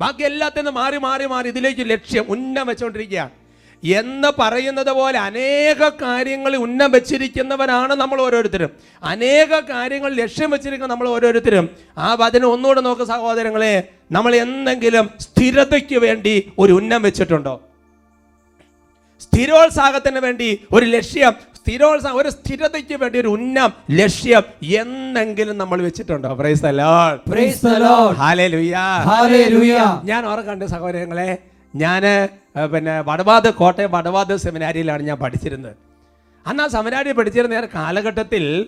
ബാക്കി 0.00 0.23
എല്ലാത്തിനും 0.30 0.75
മാറി 0.80 0.99
മാറി 1.04 1.26
മാറി 1.32 1.49
ഇതിലേക്ക് 1.52 1.85
ലക്ഷ്യം 1.92 2.25
ഉന്നം 2.35 2.66
വെച്ചുകൊണ്ടിരിക്കുകയാണ് 2.70 3.35
എന്ന് 3.82 4.30
പറയുന്നത് 4.38 4.90
പോലെ 4.99 5.18
അനേക 5.18 5.88
കാര്യങ്ങൾ 6.02 6.52
ഉന്നം 6.64 6.90
വെച്ചിരിക്കുന്നവരാണ് 6.94 7.92
നമ്മൾ 8.00 8.18
ഓരോരുത്തരും. 8.25 8.70
അനേക 9.02 9.61
കാര്യങ്ങൾ 9.70 10.11
ലക്ഷ്യം 10.20 10.50
വെച്ചിരിക്കുന്ന 10.54 10.90
നമ്മൾ 10.94 11.09
ഓരോരുത്തരും. 11.14 11.66
ആ 11.99 12.09
വചനം 12.23 12.49
ഒന്നുകൂടെ 12.54 12.80
നോക്ക് 12.87 13.06
സഹോദരങ്ങളെ 13.12 13.75
നമ്മൾ 14.16 14.35
എന്തെങ്കിലും 14.44 15.09
സ്ഥിരതയ്ക്ക് 15.26 15.99
വേണ്ടി 16.06 16.35
ഒരു 16.59 16.73
ഉന്നം 16.73 17.02
വെച്ചിട്ടുണ്ടോ? 17.09 17.54
സ്ഥിരോത്സാഹത്തിന് 19.20 20.18
വേണ്ടി 20.18 20.48
ഒരു 20.72 20.86
ലക്ഷ്യം 20.86 21.32
സ്ഥിരോത്സാഹം 21.56 22.16
ഒരു 22.16 22.30
സ്ഥിരതയ്ക്ക് 22.30 22.94
വേണ്ടി 22.94 23.18
ഒരു 23.18 23.28
ഉന്നം 23.28 23.72
ലക്ഷ്യം 23.90 24.42
എന്നെങ്കിലും 24.62 25.58
നമ്മൾ 25.58 25.82
വെച്ചിട്ടുണ്ടോ. 25.82 26.34
Prize 26.34 26.62
prize. 27.28 27.66
ഞാൻ 30.04 30.26
ഓർക്കണ്ട് 30.26 30.64
സഹോദരങ്ങളെ. 30.64 31.38
ഞാൻ 31.74 32.02
പിന്നെ 32.72 33.00
വടവാത് 33.00 33.54
കോട്ടയം 33.54 33.92
വടവാത് 33.92 34.36
സെമിനാരിയിലാണ് 34.36 35.02
ഞാൻ 35.02 35.16
പഠിച്ചിരുന്നത്. 35.16 35.76
അന്ന് 36.46 36.62
ആ 36.62 36.66
സെമിനാരി 36.66 37.12
പഠിച്ചിരുന്ന 37.12 37.68
കാലഘട്ടത്തിൽ 37.74 38.66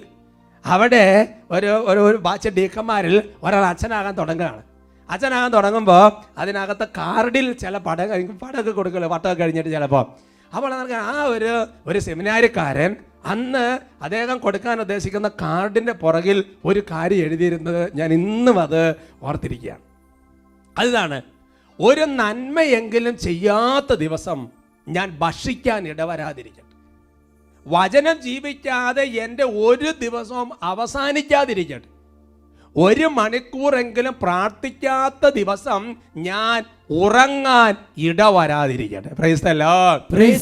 അവിടെ 0.66 1.28
ഒരു 1.50 1.66
ഒരു 1.66 2.00
ഒരു 2.09 2.16
ബാച്ച് 2.16 2.49
ഡീക്കന്മാരിൽ 2.49 3.23
ഒരാൾ 3.42 3.64
അച്ഛനാകാൻ 3.64 4.14
തുടങ്ങുകയാണ്. 4.14 4.62
അച്ഛനാകാൻ 5.11 5.50
തുടങ്ങുമ്പോൾ 5.52 6.12
അതിനകത്ത് 6.38 6.87
കാർഡിൽ 6.97 7.52
ചില 7.52 7.78
പടം 7.78 8.38
പടമൊക്കെ 8.42 8.71
കൊടുക്കുമല്ലോ 8.71 9.09
പട്ടമൊക്കെ 9.09 9.42
കഴിഞ്ഞിട്ട് 9.42 9.71
ചിലപ്പോൾ 9.71 10.32
അപ്പോൾ 10.56 10.71
നമുക്ക് 10.71 10.94
ആ 10.94 11.25
ഒരു 11.25 11.66
ഒരു 11.87 11.99
സെമിനാരിക്കാരൻ 11.99 12.97
അന്ന് 13.25 13.78
അദ്ദേഹം 14.02 14.38
കൊടുക്കാൻ 14.38 14.80
ഉദ്ദേശിക്കുന്ന 14.80 15.28
കാർഡിന്റെ 15.28 15.92
പുറകിൽ 15.92 16.44
ഒരു 16.64 16.82
കാര്യം 16.90 17.25
എഴുതിയിരുന്നത് 17.25 17.97
ഞാൻ 17.97 18.12
ഇന്നും 18.12 18.61
അത് 18.61 18.94
ഓർത്തിരിക്കുകയാണ്. 19.23 19.80
അതാണ് 20.78 21.23
ഒരു 21.80 22.00
നന്മയെങ്കിലും 22.00 23.18
ചെയ്യാത്ത 23.18 23.94
ദിവസം 23.94 24.49
ഞാൻ 24.88 25.18
ഭക്ഷിക്കാൻ 25.18 25.88
ഇടവരാതിരിക്കട്ടെ. 25.88 26.62
വചനം 27.66 28.23
ജീവിക്കാതെ 28.23 29.02
എന്റെ 29.02 29.44
ഒരു 29.44 29.90
ദിവസവും 30.00 30.50
അവസാനിക്കാതിരിക്കട്ടെ. 30.62 31.91
ഒരു 32.76 33.07
മണിക്കൂറെങ്കിലും 33.17 34.14
പ്രാർത്ഥിക്കാത്ത 34.23 35.31
ദിവസം 35.38 35.83
ഞാൻ 36.29 36.61
ഉറങ്ങാൻ 37.00 37.73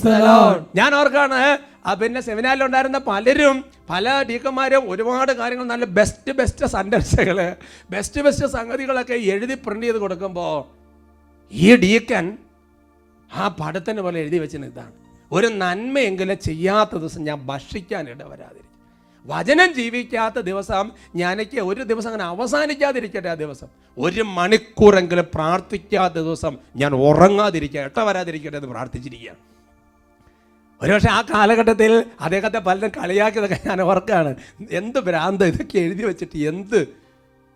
the 0.06 0.18
Lord. 0.26 0.58
ഞാൻ 0.80 0.90
ഓർക്കാണ് 1.00 1.40
ആ 1.86 1.92
പിന്നെ 1.94 2.20
സെമിനാറിൽ 2.20 2.62
ഉണ്ടായിരുന്ന 2.66 2.98
പലരും 3.10 3.56
പല 3.90 4.06
ടീക്കന്മാരും 4.28 4.84
ഒരുപാട് 4.92 5.32
കാര്യങ്ങൾ 5.32 5.66
നല്ല 5.72 5.84
ബെസ്റ്റ് 5.98 6.32
ബെസ്റ്റ് 6.40 6.66
സെന്റൻസുകൾ 6.66 7.38
ബെസ്റ്റ് 7.94 8.22
ബെസ്റ്റ് 8.26 8.48
സംഗതികളൊക്കെ 8.56 9.16
എഴുതി 9.34 9.56
പ്രിന്റ് 9.66 9.86
ചെയ്ത് 9.86 10.00
കൊടുക്കുമ്പോൾ 10.04 10.54
ഈ 11.52 11.70
ഡീക്കൻ 11.84 12.26
ആ 13.30 13.44
പടത്തിന് 13.60 14.00
പോലെ 14.04 14.18
എഴുതി 14.24 14.38
വെച്ചിന് 14.44 14.66
ഇതാണ്. 14.66 14.94
ഒരു 15.30 15.48
നന്മയെങ്കിലും 15.62 16.38
ചെയ്യാത്ത 16.48 16.92
ദിവസം 17.02 17.24
ഞാൻ 17.24 17.38
ഭക്ഷിക്കാൻ 17.50 18.04
ഇടവരാതിരിക്കും. 18.14 18.69
വചനം 19.26 19.74
ജീവിക്കാത്ത 19.74 20.38
ദിവസം 20.38 20.90
ഞാനേക്ക് 21.16 21.60
ഒരു 21.60 21.82
ദിവസം 21.82 22.08
അങ്ങനെ 22.08 22.24
അവസാനിക്കാതിരിക്കട്ടെ 22.24 23.28
ആ 23.28 23.34
ദിവസം. 23.34 23.66
ഒരു 23.98 24.22
മണിക്കൂറെങ്കിലും 24.22 25.26
പ്രാർത്ഥിക്കാത്ത 25.34 26.14
ദിവസം 26.14 26.58
ഞാൻ 26.76 26.94
ഉറങ്ങാതിരിക്കുക 26.94 27.80
എട്ട 27.80 28.00
വരാതിരിക്കട്ടെ 28.00 28.56
എന്ന് 28.56 28.68
പ്രാർത്ഥിച്ചിരിക്കുകയാണ്. 28.68 29.38
ഒരുപക്ഷെ 30.82 31.10
ആ 31.10 31.22
കാലഘട്ടത്തിൽ 31.22 32.04
അദ്ദേഹത്തെ 32.20 32.58
പലരും 32.58 32.88
കളിയാക്കിയതൊക്കെ 32.88 33.58
ഞാൻ 33.66 33.82
ഓർക്കുകയാണ്. 33.82 34.36
എന്ത് 34.70 34.98
ഭ്രാന്ത് 34.98 35.44
ഇതൊക്കെ 35.44 35.78
എഴുതി 35.78 36.02
വെച്ചിട്ട് 36.02 36.38
എന്ത്? 36.38 36.88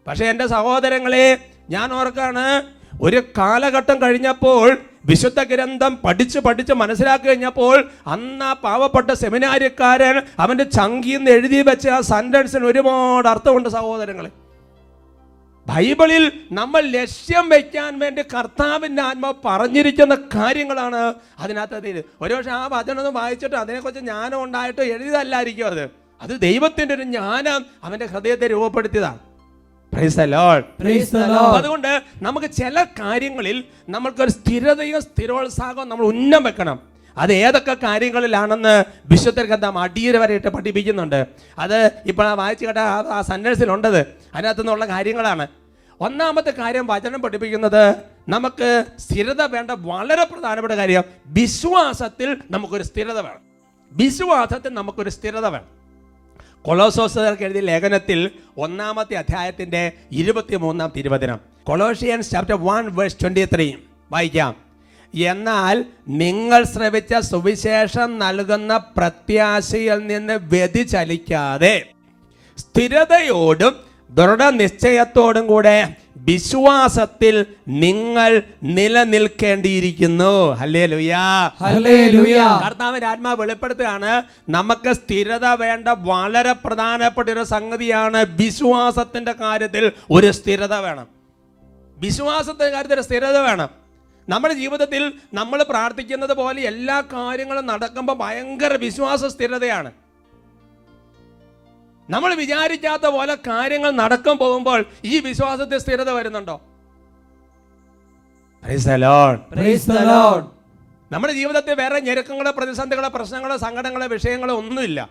പക്ഷേ 0.07 0.25
എന്റെ 0.25 0.47
സഹോദരങ്ങളെ 0.47 1.51
ഞാൻ 1.71 1.93
ഓർക്കാണ് 1.93 2.63
ഒരു 3.03 3.23
കാലഘട്ടം 3.39 4.03
കഴിഞ്ഞപ്പോൾ 4.03 4.79
വിശുദ്ധ 5.05 5.43
ഗ്രന്ഥം 5.43 5.99
പഠിച്ച് 6.05 6.39
പഠിച്ച് 6.39 6.73
മനസ്സിലാക്കി 6.73 7.25
കഴിഞ്ഞപ്പോൾ 7.25 7.85
അന്ന് 8.07 8.45
ആ 8.45 8.53
പാവപ്പെട്ട 8.53 9.11
സെമിനാരിക്കാരൻ 9.13 10.23
അവന്റെ 10.39 10.65
ചങ്കിന്ന് 10.65 11.31
എഴുതി 11.31 11.63
വെച്ച 11.63 11.89
ആ 11.89 12.01
സെന്റൻസിന് 12.01 12.65
ഒരുപാട് 12.65 13.29
അർത്ഥമുണ്ട് 13.29 13.69
സഹോദരങ്ങളെ. 13.69 14.31
ബൈബിളിൽ 15.67 16.33
നമ്മൾ 16.53 16.81
ലക്ഷ്യം 16.81 17.49
വയ്ക്കാൻ 17.49 17.99
വേണ്ടി 17.99 18.23
കർത്താവിന്റെ 18.23 19.03
ആത്മാവ് 19.03 19.35
പറഞ്ഞിരിക്കുന്ന 19.45 20.15
കാര്യങ്ങളാണ് 20.15 21.15
അതിനകത്ത് 21.39 21.75
അതിന് 21.75 22.03
ഒരുപക്ഷെ 22.21 22.51
ആ 22.51 22.67
വചനം 22.67 23.15
വായിച്ചിട്ട് 23.15 23.57
അതിനെക്കുറിച്ച് 23.57 24.01
ജ്ഞാനം 24.01 24.43
ഉണ്ടായിട്ട് 24.43 24.81
എഴുതിയതല്ലായിരിക്കും 24.81 25.67
അത്. 25.67 25.91
അത് 26.23 26.41
ദൈവത്തിന്റെ 26.41 26.95
ഒരു 26.95 27.03
ജ്ഞാനം 27.03 27.67
അവന്റെ 27.85 28.07
ഹൃദയത്തെ 28.07 28.47
രൂപപ്പെടുത്തിയതാണ്. 28.47 29.19
അതുകൊണ്ട് 31.57 32.03
നമുക്ക് 32.23 32.47
ചില 32.47 32.85
കാര്യങ്ങളിൽ 32.85 33.65
നമ്മൾക്കൊരു 33.89 34.31
സ്ഥിരതയും 34.31 35.03
സ്ഥിരോത്സാഹവും 35.03 35.89
നമ്മൾ 35.89 36.05
ഉന്നം 36.05 36.43
വെക്കണം. 36.43 36.79
അത് 37.19 37.33
ഏതൊക്കെ 37.33 37.75
കാര്യങ്ങളിലാണെന്ന് 37.75 38.85
വിശുദ്ധ 39.07 39.43
ഗ്രന്ഥം 39.43 39.79
അടിയര 39.79 40.17
വരെയിട്ട് 40.17 40.49
പഠിപ്പിക്കുന്നുണ്ട്. 40.49 41.27
അത് 41.59 41.91
ഇപ്പോൾ 42.07 42.35
വായിച്ചു 42.35 42.67
കേട്ട 42.67 42.79
ആ- 42.79 43.13
ആ 43.13 43.23
അതിനകത്തു 44.35 44.61
നിന്നുള്ള 44.61 44.85
കാര്യങ്ങളാണ്. 44.85 45.47
ഒന്നാമത്തെ 46.01 46.51
കാര്യം 46.51 46.87
വചനം 46.87 47.23
പഠിപ്പിക്കുന്നത് 47.23 47.91
നമുക്ക് 48.29 48.85
സ്ഥിരത 48.99 49.43
വേണ്ട 49.43 49.71
വളരെ 49.71 50.25
പ്രധാനപ്പെട്ട 50.25 50.75
കാര്യം 50.75 51.03
വിശ്വാസത്തിൽ 51.27 52.37
നമുക്കൊരു 52.51 52.83
സ്ഥിരത 52.83 53.21
വേണം. 53.21 53.41
വിശ്വാസത്തിൽ 53.93 54.75
നമുക്കൊരു 54.75 55.11
സ്ഥിരത 55.11 55.47
വേണം. 55.47 55.84
കൊളോസോസുകാർക്ക് 56.65 57.43
എഴുതിയ 57.43 57.61
ലേഖനത്തിൽ 57.61 58.31
ഒന്നാമത്തെ 58.59 59.15
അധ്യായത്തിന്റെ 59.15 59.93
ഇരുപത്തി 60.13 60.57
മൂന്നാം 60.57 60.93
തിരുവചനം. 60.97 61.41
Colossians 61.65 62.31
chapter 62.31 62.55
one 62.55 62.95
verse 62.95 63.17
twenty 63.23 63.45
three 63.55 63.75
വായിക്കാം. 64.13 64.57
എന്നാൽ 65.15 65.85
നിങ്ങൾ 66.09 66.65
ശ്രവിച്ച 66.65 67.15
സുവിശേഷം 67.15 68.19
നൽകുന്ന 68.19 68.77
പ്രത്യാശയിൽ 68.77 69.99
നിന്ന് 70.07 70.33
വ്യതിചലിക്കാതെ 70.33 71.75
സ്ഥിരതയോടും 72.59 73.75
ദൃഢനിശ്ചയത്തോടും 74.15 75.47
കൂടെ 75.47 75.95
വിശ്വാസത്തിൽ 76.17 77.47
നിങ്ങൾ 77.69 78.43
നിലനിൽക്കേണ്ടിയിരിക്കുന്നു. 78.63 80.53
ഹല്ലേ 80.53 80.87
ലുയാ. 80.87 81.51
കർത്താവിന്റെ 82.67 83.07
ആത്മാവ് 83.07 83.41
വെളിപ്പെടുത്തുകയാണ് 83.41 84.23
നമുക്ക് 84.49 84.93
സ്ഥിരത 84.93 85.47
വേണ്ട 85.47 85.89
വളരെ 85.89 86.53
പ്രധാനപ്പെട്ട 86.53 87.29
ഒരു 87.29 87.43
സംഗതിയാണ് 87.45 88.27
വിശ്വാസത്തിന്റെ 88.31 89.33
കാര്യത്തിൽ 89.33 89.93
ഒരു 90.11 90.31
സ്ഥിരത 90.31 90.75
വേണം. 90.75 91.07
വിശ്വാസത്തിന്റെ 91.99 92.69
കാര്യത്തിൽ 92.69 92.95
ഒരു 92.95 93.03
സ്ഥിരത 93.03 93.39
വേണം. 93.39 93.69
നമ്മുടെ 94.29 94.55
ജീവിതത്തിൽ 94.55 95.13
നമ്മൾ 95.35 95.63
പ്രാർത്ഥിക്കുന്നത് 95.63 96.35
പോലെ 96.35 96.63
എല്ലാ 96.63 97.03
കാര്യങ്ങളും 97.13 97.67
നടക്കുമ്പോൾ 97.67 98.15
ഭയങ്കര 98.15 98.77
വിശ്വാസ 98.77 99.25
സ്ഥിരതയാണ്. 99.25 99.93
നമ്മൾ 102.11 102.35
വിചാരിക്കാത്ത 102.35 103.07
പോലെ 103.07 103.35
കാര്യങ്ങൾ 103.35 103.91
നടക്കാൻ 103.91 104.37
പോകുമ്പോൾ 104.37 104.85
ഈ 105.05 105.21
വിശ്വാസത്തെ 105.21 105.79
സ്ഥിരത 105.79 106.11
വരുന്നുണ്ടോ? 106.11 106.61
Praise 108.63 108.87
the 108.87 108.97
Lord. 108.97 109.59
Praise 109.59 110.45
നമ്മുടെ 111.13 111.33
ജീവിതത്തിൽ 111.33 111.75
വേറെ 111.75 112.01
ഞെരുക്കങ്ങളോ 112.01 112.51
പ്രതിസന്ധികളോ 112.51 113.09
പ്രശ്നങ്ങളോ 113.09 113.57
സങ്കടങ്ങളോ 113.57 114.07
വിഷയങ്ങളോ 114.07 114.55
ഒന്നുമില്ല. 114.55 115.09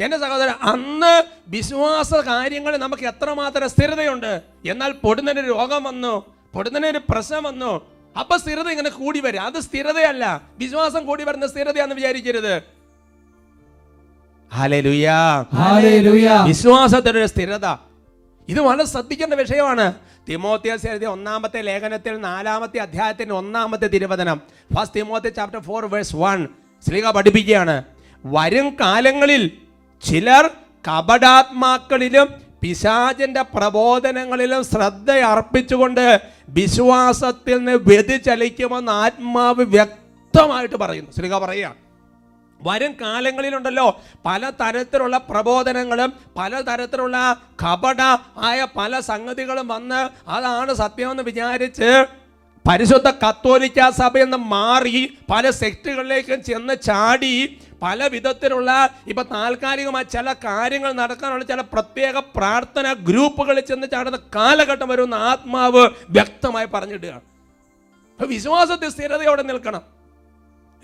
എന്റെ 0.00 0.18
സഹോദരൻ 0.18 0.50
അന്ന് 0.50 1.24
വിശ്വാസ 1.48 2.14
കാര്യങ്ങളിൽ 2.14 2.78
നമുക്ക് 2.78 3.02
എത്രമാത്രം 3.02 3.70
സ്ഥിരതയുണ്ട്? 3.70 4.42
എന്നാൽ 4.66 4.92
പൊടുന്നതിന് 4.92 5.48
രോഗം 5.48 5.84
വന്നു 5.84 6.26
പൊടുന്നതിന് 6.54 6.98
പ്രശ്നം 7.10 7.42
വന്നു. 7.42 7.86
അപ്പൊ 8.18 8.36
സ്ഥിരത 8.36 8.68
ഇങ്ങനെ 8.68 8.90
കൂടി 8.90 9.20
വരും. 9.20 9.40
അത് 9.40 9.60
സ്ഥിരതയല്ല. 9.60 10.42
വിശ്വാസം 10.58 11.06
കൂടി 11.06 11.24
വരുന്ന 11.24 11.46
സ്ഥിരതയാണെന്ന് 11.46 11.94
വിചാരിക്കരുത്. 11.94 12.81
ഒരു 17.18 17.26
സ്ഥിരത. 17.26 17.66
ഇത് 18.48 18.60
വളരെ 18.60 18.84
ശ്രദ്ധിക്കേണ്ട 18.84 19.34
വിഷയമാണ്. 19.34 19.94
തിമോത്തിയസ് 20.28 20.86
എഴുതിയ 20.86 21.06
ഒന്നാമത്തെ 21.06 21.60
ലേഖനത്തിൽ 21.60 22.20
നാലാമത്തെ 22.20 22.78
അധ്യായത്തിന്റെ 22.78 23.34
ഒന്നാമത്തെ 23.34 23.88
തിരുവചനം. 23.88 24.40
First 24.74 24.96
Timothy 24.96 25.28
chapter 25.28 25.60
four 25.60 25.86
verse 25.86 26.16
one 26.16 26.48
ശ്രീക 26.88 27.10
പഠിപ്പിക്കുകയാണ്. 27.10 27.84
വരും 28.24 28.76
കാലങ്ങളിൽ 28.80 29.50
ചിലർ 30.04 30.50
കപടാത്മാക്കളിലും 30.88 32.28
പിശാചിന്റെ 32.60 33.42
പ്രബോധനങ്ങളിലും 33.42 34.64
ശ്രദ്ധ 34.64 35.10
അർപ്പിച്ചുകൊണ്ട് 35.10 36.20
വിശ്വാസത്തിൽ 36.48 37.56
നിന്ന് 37.56 37.72
വ്യതിചലിക്കുമെന്ന് 37.72 38.92
ആത്മാവ് 38.92 39.64
വ്യക്തമായിട്ട് 39.64 40.76
പറയുന്നു. 40.76 41.10
ശ്രീക 41.10 41.38
പറയുക 41.38 41.81
വരും 42.62 42.92
കാലങ്ങളിലുണ്ടല്ലോ 43.00 43.86
പല 44.26 44.50
തരത്തിലുള്ള 44.60 45.18
പ്രബോധനങ്ങളും 45.30 46.12
പല 46.36 46.60
തരത്തിലുള്ള 46.60 47.18
കപട 47.62 48.02
ആയ 48.48 48.66
പല 48.76 49.00
സംഗതികളും 49.00 49.68
വന്ന് 49.68 50.02
അതാണ് 50.30 50.74
സത്യമെന്ന് 50.74 51.22
വിചാരിച്ച് 51.22 51.90
പരിശുദ്ധ 52.64 53.08
കത്തോലിക്ക 53.10 53.88
സഭ 53.90 54.18
എന്ന് 54.18 54.38
മാറി 54.54 54.98
പല 55.30 55.44
സെക്ടുകളിലേക്കും 55.50 56.42
ചെന്ന് 56.42 56.74
ചാടി 56.82 57.34
പല 57.82 58.06
വിധത്തിലുള്ള 58.06 58.70
ഇപ്പൊ 59.06 59.22
താൽക്കാലികമായി 59.22 60.04
ചില 60.04 60.32
കാര്യങ്ങൾ 60.44 60.90
നടക്കാനുള്ള 60.92 61.44
ചില 61.44 61.60
പ്രത്യേക 61.72 62.18
പ്രാർത്ഥന 62.36 62.92
ഗ്രൂപ്പുകളിൽ 63.08 63.64
ചെന്ന് 63.70 63.86
ചാടുന്ന 63.90 64.18
കാലഘട്ടം 64.36 64.88
വരുന്ന 64.88 65.14
ആത്മാവ് 65.14 65.82
വ്യക്തമായി 66.10 66.68
പറഞ്ഞിടുകയാണ്. 66.74 67.24
വിശ്വാസത്തിൽ 68.20 68.88
സ്ഥിരതയോടെ 68.90 69.42
നിൽക്കണം. 69.42 69.82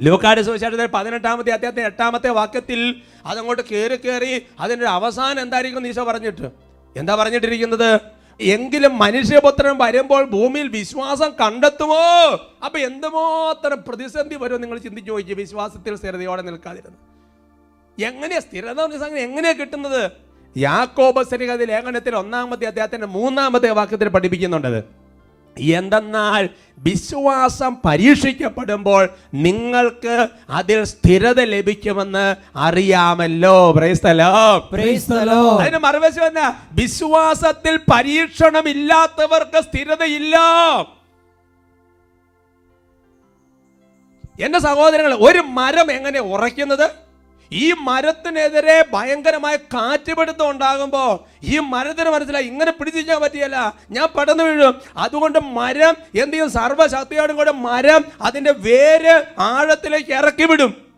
ലൂക്കാട് 0.01 0.41
സുവിശേഷത്തിൽ 0.41 0.87
പതിനെട്ടാമത്തെ 0.87 1.51
അദ്ദേഹത്തിന് 1.51 1.87
എട്ടാമത്തെ 1.87 2.29
വാക്യത്തിൽ 2.29 3.03
അതങ്ങോട്ട് 3.27 3.63
കയറി 3.63 3.97
കയറി 3.97 4.47
അതിന്റെ 4.61 4.87
അവസാനം 4.87 5.41
എന്തായിരിക്കും 5.43 5.87
ഈശോ 5.87 6.05
പറഞ്ഞിട്ട്? 6.05 6.51
എന്താ 6.97 7.15
പറഞ്ഞിട്ടിരിക്കുന്നത്? 7.15 8.01
എങ്കിലും 8.41 8.99
മനുഷ്യപുത്രൻ 8.99 9.79
വരുമ്പോൾ 9.79 10.25
ഭൂമിയിൽ 10.25 10.69
വിശ്വാസം 10.69 11.31
കണ്ടെത്തുമോ? 11.31 12.03
അപ്പൊ 12.65 12.79
എന്തുമാത്രം 12.79 13.85
പ്രതിസന്ധി 13.89 14.35
വരുമോ 14.35 14.59
നിങ്ങൾ 14.59 14.79
ചിന്തിച്ചു 14.79 15.13
നോക്കി 15.13 15.35
വിശ്വാസത്തിൽ 15.35 15.97
സ്ഥിരതയോടെ 15.97 16.43
നിൽക്കാതിരുന്നു. 16.43 16.99
എങ്ങനെയാ 17.99 18.41
സ്ഥിരത 18.41 18.81
എങ്ങനെയാ 19.19 19.53
കിട്ടുന്നത്? 19.53 20.13
യാക്കോബ 20.57 21.23
സരികതി 21.23 21.65
ലേഖനത്തിൽ 21.65 22.17
ഒന്നാമത്തെ 22.17 22.67
അദ്ദേഹത്തിന്റെ 22.67 23.07
മൂന്നാമത്തെ 23.07 23.71
വാക്യത്തിൽ 23.71 24.09
പഠിപ്പിക്കുന്നുണ്ടത് 24.09 24.98
എന്തെന്നാൽ 25.57 26.49
വിശ്വാസം 26.79 27.77
പരീക്ഷിക്കപ്പെടുമ്പോൾ 27.85 29.09
നിങ്ങൾക്ക് 29.35 30.29
അതിൽ 30.51 30.85
സ്ഥിരത 30.85 31.41
ലഭിക്കുമെന്ന് 31.41 32.37
അറിയാമല്ലോ. 32.57 33.73
അതിന് 35.61 35.79
മറുവശം 35.79 36.27
എന്നാ? 36.27 36.55
വിശ്വാസത്തിൽ 36.73 37.81
പരീക്ഷണമില്ലാത്തവർക്ക് 37.93 39.61
സ്ഥിരതയില്ല. 39.61 40.37
എന്റെ 44.41 44.59
സഹോദരങ്ങൾ 44.59 45.15
ഒരു 45.15 45.39
മരം 45.39 45.93
എങ്ങനെ 45.93 46.21
ഉറയ്ക്കുന്നത്? 46.21 47.08
ഈ 47.53 47.73
മരത്തിനെതിരെ 47.73 48.85
ഭയങ്കരമായ 48.93 49.57
കാറ്റുപിടുത്തം 49.57 50.51
ഉണ്ടാകുമ്പോൾ 50.51 51.19
ഈ 51.43 51.59
മരത്തിന് 51.59 52.11
മനസ്സിലായി 52.11 52.45
ഇങ്ങനെ 52.45 52.71
പിടിച്ചിരിക്കാൻ 52.71 53.21
പറ്റിയല്ല. 53.21 53.75
ഞാൻ 53.91 54.09
പെട്ടെന്ന് 54.17 54.45
വീഴും. 54.45 54.75
അതുകൊണ്ട് 54.97 55.39
മരം 55.39 55.95
എന്ത് 56.15 56.35
ചെയ്യും? 56.35 56.51
സർവശക്തിയോടും 56.51 57.37
കൂടെ 57.37 57.53
മരം 57.53 58.05
അതിന്റെ 58.23 58.53
വേര് 58.53 59.25
ആഴത്തിലേക്ക് 59.39 60.13
ഇറക്കി 60.13 60.45
വിടും. 60.45 60.89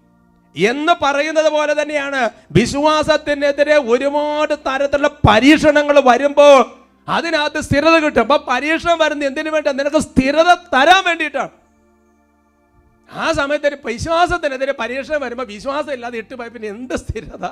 എന്ന് 0.57 0.93
പറയുന്നത് 1.03 1.49
പോലെ 1.49 1.83
തന്നെയാണ് 1.83 2.31
വിശ്വാസത്തിനെതിരെ 2.53 3.77
ഒരുപാട് 3.77 4.55
തരത്തിലുള്ള 4.55 5.11
പരീക്ഷണങ്ങൾ 5.29 6.01
വരുമ്പോൾ 6.01 6.81
അതിനകത്ത് 7.09 7.61
സ്ഥിരത 7.61 7.97
കിട്ടും. 7.99 8.21
അപ്പൊ 8.21 8.37
പരീക്ഷണം 8.37 8.99
വരുന്നത് 8.99 9.29
എന്തിനു 9.29 9.51
വേണ്ടി 9.51 9.73
നിനക്ക് 9.73 9.97
സ്ഥിരത 9.97 10.55
തരാൻ 10.55 11.03
വേണ്ടിയിട്ടാണ്. 11.07 11.51
ആ 13.11 13.33
സമയത്ത് 13.33 13.67
ഒരു 13.67 13.77
വിശ്വാസത്തിനെതിരെ 13.85 14.73
പരീക്ഷണം 14.73 15.21
വരുമ്പോൾ 15.21 15.47
വിശ്വാസം 15.47 15.93
ഇല്ലാതെ 15.93 16.19
ഇട്ട് 16.19 16.35
പോയ 16.35 16.49
പിന്നെ 16.49 16.69
എന്ത് 16.69 16.95
സ്ഥിരത? 16.95 17.47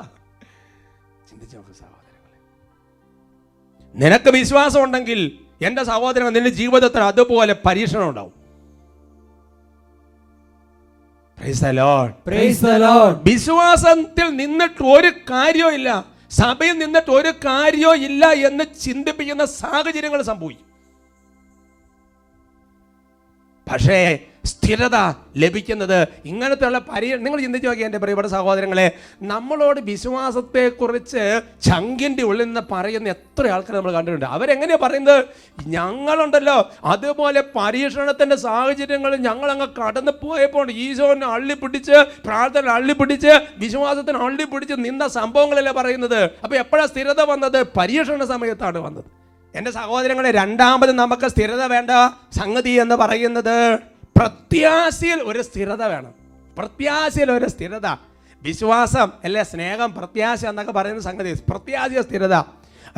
ചിന്തിച്ചു 1.28 1.56
നോക്ക് 1.56 1.72
സഹോദരങ്ങളെ. 1.72 2.36
നിനക്ക് 3.94 4.30
വിശ്വാസം 4.30 4.82
ഉണ്ടെങ്കിൽ 4.82 5.38
എന്റെ 5.62 5.84
സഹോദരൻ 5.84 6.32
നിന്റെ 6.32 6.50
ജീവിതത്തിൽ 6.50 7.02
അതുപോലെ 7.02 7.56
പരീക്ഷണം 7.66 8.08
ഉണ്ടാവും. 8.08 8.38
വിശ്വാസത്തിൽ 13.24 14.36
നിന്നിട്ട് 14.36 14.82
ഒരു 14.84 15.08
കാര്യവും 15.08 15.74
ഇല്ല. 15.74 16.04
സഭയിൽ 16.30 16.78
നിന്നിട്ട് 16.78 17.10
ഒരു 17.10 17.28
കാര്യവും 17.28 17.96
ഇല്ല 17.96 18.32
എന്ന് 18.32 18.64
ചിന്തിപ്പിക്കുന്ന 18.80 19.44
സാഹചര്യങ്ങൾ 19.44 20.22
സംഭവിക്കും. 20.22 20.66
പക്ഷേ 23.72 24.18
സ്ഥിരത 24.48 24.96
ലഭിക്കുന്നത് 25.36 26.08
ഇങ്ങനത്തെയുള്ള 26.24 26.78
പരി 26.78 27.16
നിങ്ങൾ 27.16 27.40
ചിന്തിച്ച് 27.40 27.68
നോക്കി 27.68 27.82
എന്റെ 27.82 27.98
പ്രിയപ്പെട്ട 27.98 28.28
സഹോദരങ്ങളെ 28.28 28.90
നമ്മളോട് 29.22 29.80
വിശ്വാസത്തെക്കുറിച്ച് 29.80 31.40
ചങ്കിന്റെ 31.62 32.22
ഉള്ളിൽ 32.22 32.44
നിന്ന് 32.44 32.60
പറയുന്ന 32.72 33.08
എത്ര 33.08 33.46
ആൾക്കാർ 33.46 33.76
നമ്മൾ 33.76 33.92
കണ്ടിട്ടുണ്ട്. 33.92 34.26
അവരെങ്ങനെയാണ് 34.26 34.82
പറയുന്നത്? 34.82 35.24
ഞങ്ങളുണ്ടല്ലോ. 35.66 36.70
അതുപോലെ 36.84 37.44
പരീക്ഷണത്തിന്റെ 37.56 38.36
സാഹചര്യങ്ങൾ 38.36 39.16
ഞങ്ങളങ്ങ് 39.16 39.66
കടന്നു 39.80 40.12
പോയപ്പോൾ 40.22 40.70
ഈശോനെ 40.70 41.26
അള്ളിപ്പിടിച്ച് 41.26 42.06
പ്രാർത്ഥന 42.26 42.68
അള്ളിപ്പിടിച്ച് 42.68 43.40
വിശ്വാസത്തിന് 43.58 44.18
അള്ളിപ്പിടിച്ച് 44.18 44.74
നിന്ന 44.78 45.08
സംഭവങ്ങളല്ലേ 45.08 45.72
പറയുന്നത്? 45.72 46.30
അപ്പോൾ 46.44 46.56
എപ്പോഴാണ് 46.56 46.88
സ്ഥിരത 46.88 47.20
വന്നത്? 47.22 47.66
പരീക്ഷണ 47.76 48.24
സമയത്താണ് 48.24 48.78
വന്നത്. 48.78 49.04
എന്റെ 49.54 49.70
സഹോദരങ്ങളെ 49.70 50.30
രണ്ടാമത് 50.30 50.92
നമുക്ക് 50.92 51.28
സ്ഥിരത 51.28 51.64
വേണ്ട 51.64 51.90
സംഗതി 52.38 52.70
എന്ന് 52.70 52.94
പറയുന്നത് 52.94 53.78
പ്രത്യാശയിൽ 54.18 55.22
ഒരു 55.22 55.42
സ്ഥിരത 55.42 55.82
വേണം. 55.82 56.14
പ്രത്യാശയിൽ 56.58 57.32
ഒരു 57.32 57.48
സ്ഥിരത. 57.48 57.86
വിശ്വാസം 58.42 59.12
അല്ലെ? 59.24 59.42
സ്നേഹം 59.42 59.94
പ്രത്യാശ 59.94 60.46
എന്നൊക്കെ 60.46 60.72
പറയുന്ന 60.72 61.00
സംഗതി. 61.00 61.38
പ്രത്യാശയ 61.48 62.02
സ്ഥിരത. 62.02 62.34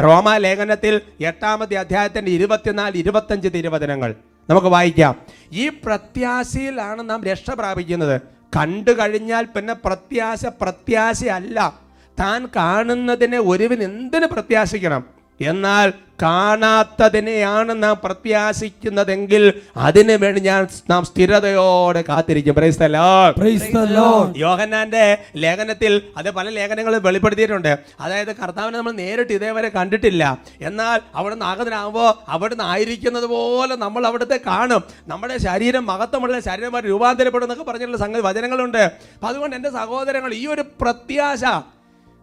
റോമ 0.03 0.37
ലേഖനത്തിൽ 0.37 1.01
എട്ടാമത്തെ 1.21 1.75
അധ്യായത്തിന്റെ 1.75 2.31
ഇരുപത്തിനാല് 2.31 2.97
ഇരുപത്തഞ്ച് 2.97 3.49
തിരുവചനങ്ങൾ 3.49 4.15
നമുക്ക് 4.51 4.67
വായിക്കാം. 4.67 5.15
ഈ 5.53 5.69
പ്രത്യാശയിലാണ് 5.69 7.11
നാം 7.11 7.25
രക്ഷ 7.25 7.51
പ്രാപിക്കുന്നത്. 7.51 8.21
കണ്ടു 8.57 8.91
കഴിഞ്ഞാൽ 8.91 9.45
പിന്നെ 9.45 9.75
പ്രത്യാശ 9.75 10.47
പ്രത്യാശയല്ല. 10.47 11.79
താൻ 12.21 12.49
കാണുന്നതിനെ 12.57 13.39
ഒരുവിന് 13.39 13.85
എന്തിനു 13.85 14.27
പ്രത്യാശിക്കണം? 14.27 15.20
എന്നാൽ 15.41 15.93
കാണാത്തതിനെയാണ് 16.23 17.83
നാം 17.83 18.01
പ്രത്യാശിക്കുന്നതെങ്കിൽ 18.05 19.53
അതിനു 19.77 20.17
വേണ്ടി 20.17 20.41
ഞാൻ 20.41 20.69
നാം 20.91 21.05
സ്ഥിരതയോടെ 21.05 22.05
കാത്തിരിക്കും. 22.09 22.55
യോഹന്നാന്റെ 24.37 25.19
ലേഖനത്തിൽ 25.37 26.03
അത് 26.17 26.31
പല 26.31 26.49
ലേഖനങ്ങളും 26.49 27.03
വെളിപ്പെടുത്തിയിട്ടുണ്ട്. 27.03 27.79
അതായത് 28.01 28.37
കർത്താവിനെ 28.37 28.79
നമ്മൾ 28.79 28.93
നേരിട്ട് 28.93 29.33
ഇതേവരെ 29.33 29.69
കണ്ടിട്ടില്ല. 29.69 30.39
എന്നാൽ 30.61 31.01
അവിടുന്ന് 31.15 31.45
ആഗതനാകുമ്പോൾ 31.45 32.15
അവിടുന്ന് 32.29 32.65
ആയിരിക്കുന്നത് 32.65 33.25
പോലെ 33.25 33.77
നമ്മൾ 33.77 34.07
അവിടുത്തെ 34.07 34.41
കാണും. 34.47 34.83
നമ്മുടെ 35.09 35.39
ശരീരം 35.39 35.87
മഹത്വമുള്ള 35.87 36.41
ശരീരമായി 36.41 36.85
രൂപാന്തരപ്പെടും 36.85 37.45
എന്നൊക്കെ 37.45 37.65
പറഞ്ഞിട്ടുള്ള 37.65 37.97
സംഗതി 37.97 38.23
വചനങ്ങളുണ്ട്. 38.23 38.79
അപ്പം 38.79 39.29
അതുകൊണ്ട് 39.29 39.57
എന്റെ 39.57 39.71
സഹോദരങ്ങൾ 39.71 40.35
ഈ 40.35 40.47
ഒരു 40.47 40.65
പ്രത്യാശ 40.81 41.45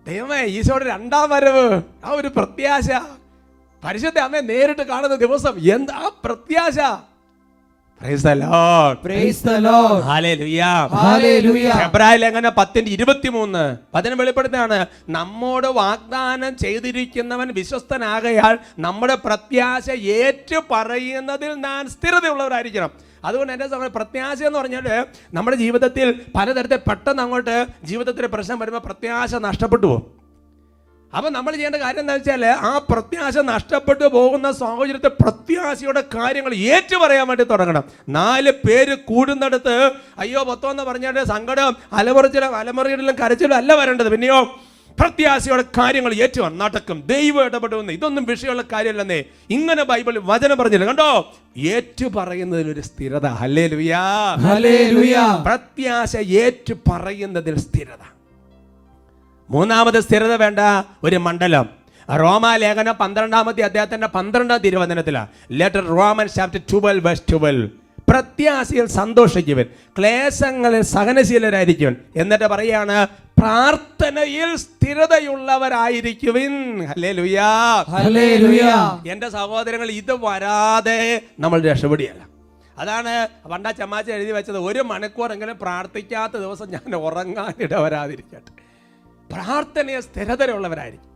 ദൈവമേ 0.07 0.45
ഈശോയുടെ 0.45 0.85
രണ്ടാം 0.89 1.29
വരവ്. 1.29 1.81
ആ 2.05 2.09
ഒരു 2.09 2.27
പ്രത്യാശ. 2.27 2.89
പരിശുദ്ധ 3.83 4.19
അമ്മയെ 4.19 4.41
നേരിട്ട് 4.41 4.81
കാണുന്ന 4.81 5.15
ദിവസം 5.15 5.75
എന്താ 5.75 6.11
പ്രത്യാശ? 6.23 6.79
എങ്ങനെ 12.23 12.49
പത്തിന്റെ 12.49 12.91
ഇരുപത്തിമൂന്ന്. 12.91 13.77
അതിന് 13.95 14.15
വെളിപ്പെടുത്താണ് 14.15 14.85
നമ്മോട് 15.09 15.67
വാഗ്ദാനം 15.67 16.57
ചെയ്തിരിക്കുന്നവൻ 16.57 17.47
വിശ്വസ്തനാകയാൽ 17.53 18.59
നമ്മുടെ 18.79 19.15
പ്രത്യാശ 19.15 19.89
ഏറ്റു 19.89 20.61
പറയുന്നതിൽ 20.71 21.53
നാൻ 21.53 21.89
സ്ഥിരതയുള്ളവരായിരിക്കണം. 21.89 23.06
അതുകൊണ്ട് 23.27 23.53
എന്റെ 23.53 23.67
സമയം 23.73 23.93
പ്രത്യാശ 23.97 24.39
എന്ന് 24.49 24.59
പറഞ്ഞാൽ 24.59 24.87
നമ്മുടെ 25.37 25.57
ജീവിതത്തിൽ 25.63 26.07
പലതരത്തിൽ 26.35 26.81
പെട്ടെന്ന് 26.89 27.23
അങ്ങോട്ട് 27.25 27.57
ജീവിതത്തിലെ 27.89 28.29
പ്രശ്നം 28.35 28.59
വരുമ്പോൾ 28.61 28.83
പ്രത്യാശ 28.89 29.35
നഷ്ടപ്പെട്ടു 29.47 29.85
പോകും. 29.87 30.05
അപ്പം 31.15 31.31
നമ്മൾ 31.33 31.51
ചെയ്യേണ്ട 31.55 31.77
കാര്യം 31.81 32.01
എന്താ 32.03 32.13
വെച്ചാൽ 32.13 32.41
ആ 32.69 32.71
പ്രത്യാശ 32.91 33.37
നഷ്ടപ്പെട്ടു 33.49 34.05
പോകുന്ന 34.15 34.47
സാഹചര്യത്തെ 34.61 35.11
പ്രത്യാശയുടെ 35.21 36.01
കാര്യങ്ങൾ 36.15 36.53
ഏറ്റു 36.73 36.95
പറയാൻ 37.03 37.25
വേണ്ടി 37.27 37.45
തുടങ്ങണം. 37.51 37.83
നാല് 38.17 38.51
പേര് 38.65 38.95
കൂടുന്നിടത്ത് 39.09 39.75
അയ്യോ 40.23 40.43
പത്തോ 40.49 40.71
എന്ന് 40.73 40.85
പറഞ്ഞാൽ 40.89 41.17
സങ്കടം 41.33 41.77
അലമുറിച്ചിലും 41.99 42.55
അലമുറിയിലും 42.61 43.15
കരച്ചിലും 43.21 43.55
അല്ല 43.61 43.73
വരേണ്ടത്. 43.81 44.09
പിന്നെയോ 44.15 44.39
പ്രത്യാശയുടെ 44.99 45.62
കാര്യങ്ങൾ 45.62 46.13
ഏറ്റവും 46.13 46.57
നടക്കും. 46.57 47.03
ദൈവം 47.07 47.45
ഇടപെടുമെന്ന്. 47.45 47.93
ഇതൊന്നും 47.93 48.25
വിഷയമുള്ള 48.25 48.62
കാര്യമല്ലെന്നേ. 48.62 49.23
ഇങ്ങനെ 49.49 49.83
ബൈബിളിൽ 49.83 50.19
വചനം 50.23 50.57
പറഞ്ഞില്ല? 50.57 50.86
കണ്ടോ? 50.86 51.33
ഏറ്റു 51.57 52.07
പറയുന്നതിൽ 52.07 52.71
ഒരു 52.71 52.81
സ്ഥിരത 52.81 53.25
പ്രത്യാശ 55.45 56.17
ഏറ്റു 56.17 56.73
പറയുന്നതിൽ 56.91 57.60
സ്ഥിരത. 57.60 58.03
മൂന്നാമത് 59.49 59.99
സ്ഥിരത 59.99 60.33
വേണ്ട 60.33 60.60
ഒരു 61.03 61.15
മണ്ഡലം. 61.15 61.69
റോമാ 62.19 62.55
ലേഖനം 62.55 62.95
പന്ത്രണ്ടാമത്തെ 62.95 63.62
അദ്ദേഹത്തിന്റെ 63.62 64.07
പന്ത്രണ്ടാം 64.07 64.60
തിരുവചനത്തിലാണ് 64.60 65.27
letter 65.51 65.86
Roman 65.86 66.27
chapter 66.27 66.62
twelve 66.71 67.05
verse 67.05 67.23
twelve 67.31 67.69
പ്രത്യാശയിൽ 68.09 68.85
സന്തോഷിക്കുവൻ. 68.85 69.65
ക്ലേശങ്ങളിൽ 69.99 70.81
സഹനശീലരായിരിക്കുവൻ. 70.81 71.95
എന്നിട്ട് 72.15 72.45
പറയാണ് 72.45 73.07
പ്രാർത്ഥനയിൽ 73.39 74.55
സ്ഥിരതയുള്ളവരായിരിക്കുവിൻ. 74.55 76.83
എന്റെ 76.83 77.11
ലുയാ. 77.11 79.01
എന്റെ 79.07 79.29
സഹോദരങ്ങൾ 79.29 79.91
ഇത് 79.91 80.11
വരാതെ 80.11 81.21
നമ്മൾ 81.39 81.61
രക്ഷപ്പെടുകയല്ല. 81.61 82.27
അതാണ് 82.77 83.27
പണ്ടാ 83.49 83.71
ചമ്മാച്ച 83.71 84.11
എഴുതി 84.11 84.31
വെച്ചത് 84.31 84.57
ഒരു 84.57 84.79
മണിക്കൂറെങ്കിലും 84.79 85.57
പ്രാർത്ഥിക്കാത്ത 85.61 86.33
ദിവസം 86.33 86.69
ഞാൻ 86.69 86.95
ഉറങ്ങാനിട 86.95 87.73
വരാതിരിക്കട്ടെ 87.73 88.51
പ്രാർത്ഥനയെ 89.33 89.99
സ്ഥിരതയുള്ളവരായിരിക്കും. 89.99 91.11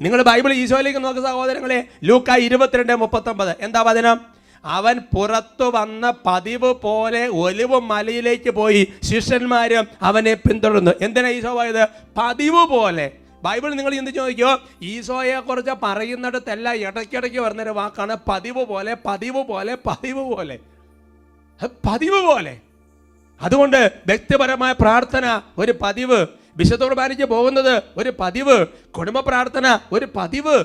നിങ്ങൾ 0.00 0.22
ബൈബിൾ 0.22 0.52
ഈശോയിലേക്ക് 0.52 1.04
നോക്കുക 1.04 1.22
സഹോദരങ്ങളെ. 1.22 1.84
ലൂക്ക 2.04 2.30
ഇരുപത്തിരണ്ട് 2.30 2.96
മുപ്പത്തൊമ്പത്. 2.96 3.56
എന്താ 3.60 3.82
വചനം? 3.82 4.39
അവൻ 4.64 4.98
പുറത്തു 4.98 5.70
വന്ന 5.74 6.14
പതിവ് 6.26 6.74
പോലെ 6.74 7.28
ഒലിവ് 7.28 7.80
മലയിലേക്ക് 7.80 8.50
പോയി. 8.50 8.92
ശിഷ്യന്മാരും 9.02 9.88
അവനെ 10.02 10.34
പിന്തുടർന്നു. 10.34 10.90
എന്തിനാ 11.00 11.28
ഈശോ 11.28 11.54
പോയത് 11.54 11.88
പതിവ് 12.16 12.66
പോലെ. 12.66 13.10
ബൈബിൾ 13.42 13.74
നിങ്ങൾ 13.74 13.94
ചിന്തിച്ച് 13.94 14.20
നോക്കിയോ 14.20 14.58
ഈശോയെ 14.82 15.40
കുറിച്ച് 15.40 15.70
പറയുന്നിടത്തെല്ലാം 15.82 16.74
ഇടയ്ക്കിടയ്ക്ക് 16.74 17.38
വരുന്നൊരു 17.38 17.70
വാക്കാണ് 17.70 18.16
പതിവ് 18.28 18.64
പോലെ 18.64 18.96
പതിവ് 19.06 19.44
പോലെ 19.44 19.74
പതിവ് 19.86 20.34
പോലെ. 20.34 20.58
പതിവ് 21.64 22.22
പോലെ. 22.22 22.60
അതുകൊണ്ട് 23.42 23.92
വ്യക്തിപരമായ 24.06 24.72
പ്രാർത്ഥന 24.72 25.40
ഒരു 25.58 25.74
പതിവ്. 25.82 26.26
വിശുദ്ധ 26.56 27.24
പോകുന്നത് 27.24 27.82
ഒരു 27.96 28.12
പതിവ്. 28.20 28.66
കുടുംബ 28.66 29.20
പ്രാർത്ഥന 29.20 29.78
ഒരു 29.92 30.08
പതിവ്. 30.16 30.64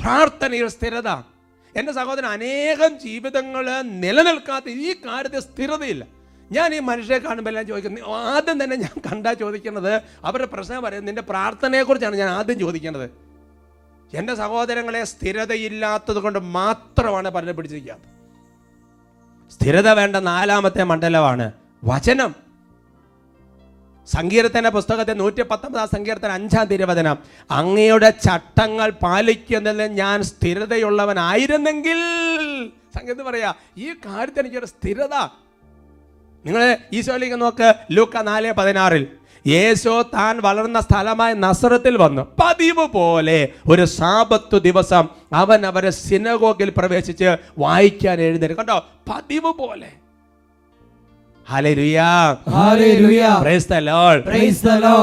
പ്രാർത്ഥനയിൽ 0.00 0.68
സ്ഥിരത. 0.68 1.33
എന്റെ 1.76 1.92
സഹോദരൻ 1.92 2.26
അനേകം 2.26 2.98
ജീവിതങ്ങൾ 2.98 3.66
നിലനിൽക്കാത്ത 3.82 4.68
ഈ 4.68 4.92
കാര്യത്തിൽ 5.06 5.40
സ്ഥിരതയില്ല. 5.40 6.04
ഞാൻ 6.52 6.74
ഈ 6.74 6.78
മനുഷ്യരെ 6.78 7.18
കാണുമ്പോൾ 7.18 7.50
എല്ലാം 7.50 7.66
ചോദിക്കുന്നത് 7.66 8.04
ആദ്യം 8.10 8.64
തന്നെ 8.64 8.76
ഞാൻ 8.76 8.94
കണ്ടാൽ 9.06 9.34
ചോദിക്കുന്നത് 9.34 10.02
അവരുടെ 10.24 10.48
പ്രശ്നം 10.54 10.82
പറയുന്നത് 10.82 11.08
നിന്റെ 11.08 11.22
പ്രാർത്ഥനയെക്കുറിച്ചാണ് 11.22 12.16
ഞാൻ 12.16 12.28
ആദ്യം 12.28 12.58
ചോദിക്കേണ്ടത് 12.58 13.06
എന്റെ 14.12 14.34
സഹോദരങ്ങളെ 14.34 15.04
സ്ഥിരതയില്ലാത്തത് 15.04 16.16
കൊണ്ട് 16.16 16.38
മാത്രമാണ് 16.38 17.28
പലരും 17.28 17.56
പിടിച്ചിരിക്കാത്തത് 17.56 18.10
സ്ഥിരത 19.50 19.88
വേണ്ട 19.88 20.16
നാലാമത്തെ 20.16 20.82
മണ്ഡലമാണ് 20.82 21.52
വചനം. 21.84 22.43
സങ്കീർത്തന 24.06 24.68
പുസ്തകത്തെ 24.68 25.12
നൂറ്റി 25.12 25.42
പത്തൊമ്പതാം 25.42 25.88
സങ്കീർത്തന 25.88 26.30
അഞ്ചാം 26.30 26.64
തിരുവചനം. 26.64 27.18
അങ്ങയുടെ 27.50 28.10
ചട്ടങ്ങൾ 28.10 28.90
പാലിക്കുന്നതിൽ 28.90 29.82
ഞാൻ 29.82 30.22
സ്ഥിരതയുള്ളവനായിരുന്നെങ്കിൽ 30.22 32.00
സംഗീതം 32.98 33.24
പറയാ 33.24 33.54
ഈ 33.78 33.92
കാര്യത്തിൽ 34.06 34.40
എനിക്കൊരു 34.40 34.66
സ്ഥിരത. 34.66 35.14
നിങ്ങൾ 36.44 36.76
ഈശോയിലേക്ക് 36.92 37.40
നോക്ക് 37.40 37.74
ലൂക്ക 37.90 38.16
നാല് 38.16 38.52
പതിനാറിൽ. 38.52 39.06
യേശോ 39.46 40.02
താൻ 40.02 40.40
വളർന്ന 40.40 40.80
സ്ഥലമായ 40.80 41.32
നസറത്തിൽ 41.32 41.96
വന്നു. 41.96 42.22
പതിവ് 42.22 42.86
പോലെ 42.86 43.48
ഒരു 43.68 43.84
സാപത്തു 43.84 44.58
ദിവസം 44.58 45.08
അവൻ 45.32 45.66
അവരെ 45.66 45.90
സിനഗോഗിൽ 45.90 46.72
പ്രവേശിച്ച് 46.76 47.36
വായിക്കാൻ 47.58 48.20
എഴുന്നേരും 48.20 48.56
കണ്ടോ? 48.56 48.86
പതിവ് 49.12 49.52
പോലെ. 49.52 49.90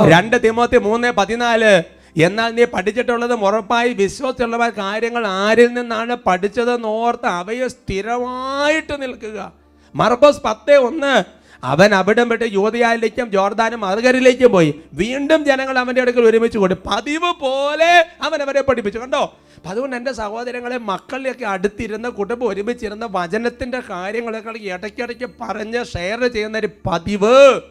രണ്ട് 0.09 0.43
തിമോത്തി 0.43 0.77
മൂന്ന് 0.77 1.11
പതിനാല്. 1.11 1.83
എന്നാൽ 2.17 2.49
നീ 2.51 2.63
പഠിച്ചിട്ടുള്ളത് 2.63 3.33
ഉറപ്പായി 3.33 3.93
വിശ്വസിച്ചുള്ളതായ 3.93 4.69
കാര്യങ്ങൾ 4.69 5.27
ആരിൽ 5.27 5.73
നിന്നാണ് 5.73 6.15
പഠിച്ചതെന്ന് 6.15 6.87
ഓർത്ത് 6.87 7.25
അവയെ 7.25 7.67
സ്ഥിരമായിട്ട് 7.67 9.01
നിൽക്കുക. 9.01 9.51
മർക്കോസ് 9.95 10.41
പത്ത് 10.45 10.75
ഒന്ന്. 10.75 11.40
അവൻ 11.63 11.95
അവിടം 11.95 12.29
വിട്ട് 12.29 12.43
യുവതിയായിലേക്കും 12.51 13.31
ജോർദാനും 13.31 13.79
മറുകരിലേക്കും 13.79 14.51
പോയി. 14.51 14.81
വീണ്ടും 14.93 15.45
ജനങ്ങൾ 15.45 15.79
അവന്റെ 15.79 16.01
അടുക്കൽ 16.01 16.21
ഒരുമിച്ച് 16.21 16.57
കൊണ്ട് 16.57 16.75
പതിവ് 16.87 17.33
പോലെ 17.41 18.07
അവൻ 18.21 18.41
അവരെ 18.41 18.61
പഠിപ്പിച്ചു. 18.61 18.99
കണ്ടോ? 18.99 19.37
അപ്പം 19.55 19.69
അതുകൊണ്ട് 19.69 19.95
എന്റെ 19.95 20.11
സഹോദരങ്ങളെ 20.11 20.77
മക്കളിലൊക്കെ 20.77 21.45
അടുത്തിരുന്ന 21.45 22.09
കുടുംബം 22.09 22.47
ഒരുമിച്ചിരുന്ന 22.47 23.07
വചനത്തിന്റെ 23.11 23.79
കാര്യങ്ങളൊക്കെ 23.79 24.53
ഇടയ്ക്കിടയ്ക്ക് 24.61 25.29
പറഞ്ഞ് 25.41 25.85
ഷെയർ 25.85 26.27
ചെയ്യുന്ന 26.27 26.57
ഒരു 26.57 26.69
പതിവ്. 26.91 27.61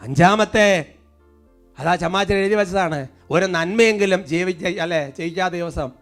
അഞ്ചാമത്തെ 0.00 0.84
അതാ 1.78 1.94
ചമ്മാച്ചൻ 1.94 2.34
എഴുതി 2.34 2.54
വെച്ചതാണ്. 2.54 3.08
ഒരു 3.30 3.44
നന്മയെങ്കിലും 3.44 4.26
ജീവിച്ച 4.26 4.66
അല്ലെ 4.66 5.10
ചെയ്യിക്കാത്ത 5.10 5.54
ദിവസം 5.54 5.99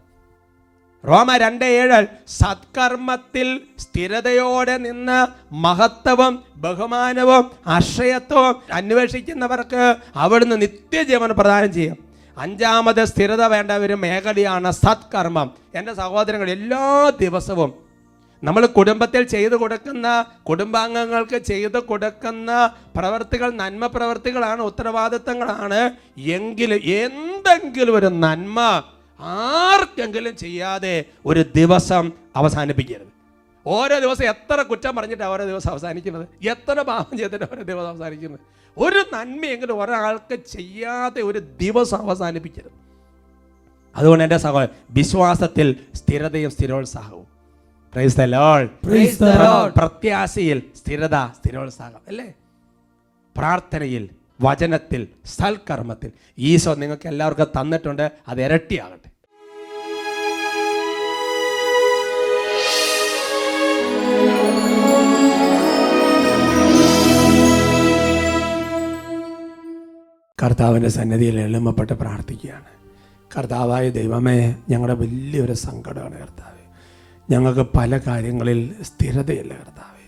റോമ 1.03 1.29
രണ്ട് 1.43 1.65
ഏഴ് 1.65 1.99
സത്കർമ്മത്തിൽ 2.39 3.47
സ്ഥിരതയോടെ 3.83 4.75
നിന്ന് 4.85 5.19
മഹത്വവും 5.65 6.33
ബഹുമാനവും 6.63 7.43
ആശ്രയത്വവും 7.75 8.55
അന്വേഷിക്കുന്നവർക്ക് 8.79 9.83
അവിടുന്ന് 10.23 10.57
നിത്യജീവൻ 10.63 11.31
പ്രദാനം 11.39 11.71
ചെയ്യും. 11.77 11.97
അഞ്ചാമത് 12.37 13.01
സ്ഥിരത 13.11 13.43
വേണ്ട 13.53 13.71
ഒരു 13.85 13.95
മേഖലയാണ് 14.03 14.69
സത്കർമ്മം. 14.83 15.47
എന്റെ 15.77 15.93
സഹോദരങ്ങൾ 16.01 16.49
എല്ലാ 16.57 16.83
ദിവസവും 17.23 17.71
നമ്മൾ 18.43 18.63
കുടുംബത്തിൽ 18.75 19.23
ചെയ്തു 19.33 19.55
കൊടുക്കുന്ന 19.55 20.07
കുടുംബാംഗങ്ങൾക്ക് 20.49 21.37
ചെയ്തു 21.49 21.79
കൊടുക്കുന്ന 21.89 22.51
പ്രവർത്തികൾ 22.97 23.49
നന്മ 23.63 23.85
പ്രവർത്തികളാണ് 23.95 24.61
ഉത്തരവാദിത്തങ്ങളാണ്. 24.69 25.81
എങ്കിലും 26.37 26.79
എന്തെങ്കിലും 27.01 27.95
ഒരു 27.95 28.09
നന്മ 28.25 28.59
ആർക്കെങ്കിലും 29.19 30.37
ചെയ്യാതെ 30.37 31.05
ഒരു 31.25 31.45
ദിവസം 31.55 32.11
അവസാനിപ്പിക്കരുത്. 32.35 33.13
ഓരോ 33.67 33.99
ദിവസം 33.99 34.25
എത്ര 34.25 34.61
കുറ്റം 34.61 34.95
പറഞ്ഞിട്ട് 34.95 35.23
ഓരോ 35.23 35.45
ദിവസം 35.45 35.71
അവസാനിക്കുന്നത്? 35.71 36.27
എത്ര 36.47 36.81
പാപം 36.81 37.17
ചെയ്തിട്ട് 37.17 37.45
ഓരോ 37.51 37.63
ദിവസം 37.63 37.87
അവസാനിക്കുന്നത്? 37.87 38.39
ഒരു 38.77 39.01
നന്മയെങ്കിലും 39.13 39.83
ഒരാൾക്ക് 39.83 40.35
ചെയ്യാതെ 40.35 41.21
ഒരു 41.21 41.39
ദിവസം 41.39 41.97
അവസാനിപ്പിക്കരുത്. 41.97 42.77
അതുകൊണ്ട് 43.95 44.23
എന്റെ 44.23 44.37
സഹോദരൻ 44.37 44.69
വിശ്വാസത്തിൽ 44.89 45.75
സ്ഥിരതയും 45.95 46.51
സ്ഥിരോത്സാഹവും. 46.51 47.27
പ്രത്യാശയിൽ 49.77 50.63
സ്ഥിരത 50.75 51.17
സ്ഥിരോത്സാഹം 51.37 52.01
അല്ലേ? 52.07 52.33
പ്രാർത്ഥനയിൽ 53.37 54.09
വചനത്തിൽ 54.41 55.07
സൽക്കർമ്മത്തിൽ. 55.25 56.11
ഈശോ 56.37 56.73
നിങ്ങൾക്ക് 56.75 57.07
എല്ലാവർക്കും 57.07 57.47
തന്നിട്ടുണ്ട് 57.61 58.11
അത് 58.27 58.41
ഇരട്ടിയാകട്ടെ. 58.43 59.08
കർത്താവിന്റെ 70.43 70.89
സന്നിധിയിൽ 70.89 71.39
എളിമപ്പെട്ട് 71.39 71.93
പ്രാർത്ഥിക്കുകയാണ്. 71.93 72.63
കർത്താവായ 73.37 73.89
ദൈവമേ 73.89 74.55
ഞങ്ങളുടെ 74.69 74.99
വലിയൊരു 74.99 75.53
സങ്കടമാണ് 75.53 76.13
കർത്താവ്. 76.13 76.59
ഞങ്ങൾക്ക് 77.33 77.67
പല 77.77 77.99
കാര്യങ്ങളിൽ 78.07 78.75
സ്ഥിരതയില്ല 78.81 79.53
കർത്താവ്. 79.53 79.99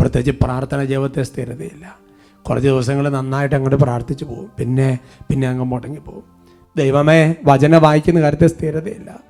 പ്രത്യേകിച്ച് 0.00 0.44
പ്രാർത്ഥന 0.44 0.84
ജീവിതത്തെ 0.84 1.22
സ്ഥിരതയില്ല. 1.22 1.98
കുറച്ച് 2.42 2.68
ദിവസങ്ങൾ 2.68 3.08
നന്നായിട്ട് 3.08 3.54
അങ്ങോട്ട് 3.54 3.76
പ്രാർത്ഥിച്ചു 3.76 4.24
പോകും. 4.24 4.50
പിന്നെ 4.58 4.98
പിന്നെ 5.30 5.48
അങ്ങ് 5.48 5.64
മുടങ്ങി 5.64 5.98
പോകും. 5.98 6.22
ദൈവമേ 6.76 7.34
വചന 7.44 7.76
വായിക്കുന്ന 7.76 8.20
കാര്യത്തിൽ 8.20 8.46
സ്ഥിരതയില്ല. 8.46 9.20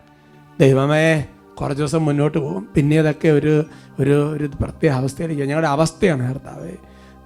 ദൈവമേ 0.60 1.24
കുറച്ച് 1.60 1.78
ദിവസം 1.78 2.04
മുന്നോട്ട് 2.04 2.38
പോകും. 2.38 2.68
പിന്നെ 2.74 2.98
ഇതൊക്കെ 2.98 3.28
ഒരു 3.28 3.64
ഒരു 4.00 4.30
ഒരു 4.36 4.50
പ്രത്യേക 4.60 4.92
അവസ്ഥയിലേക്ക് 4.92 5.42
ഞങ്ങളുടെ 5.42 5.68
അവസ്ഥയാണ് 5.68 6.34
കർത്താവേ. 6.34 6.72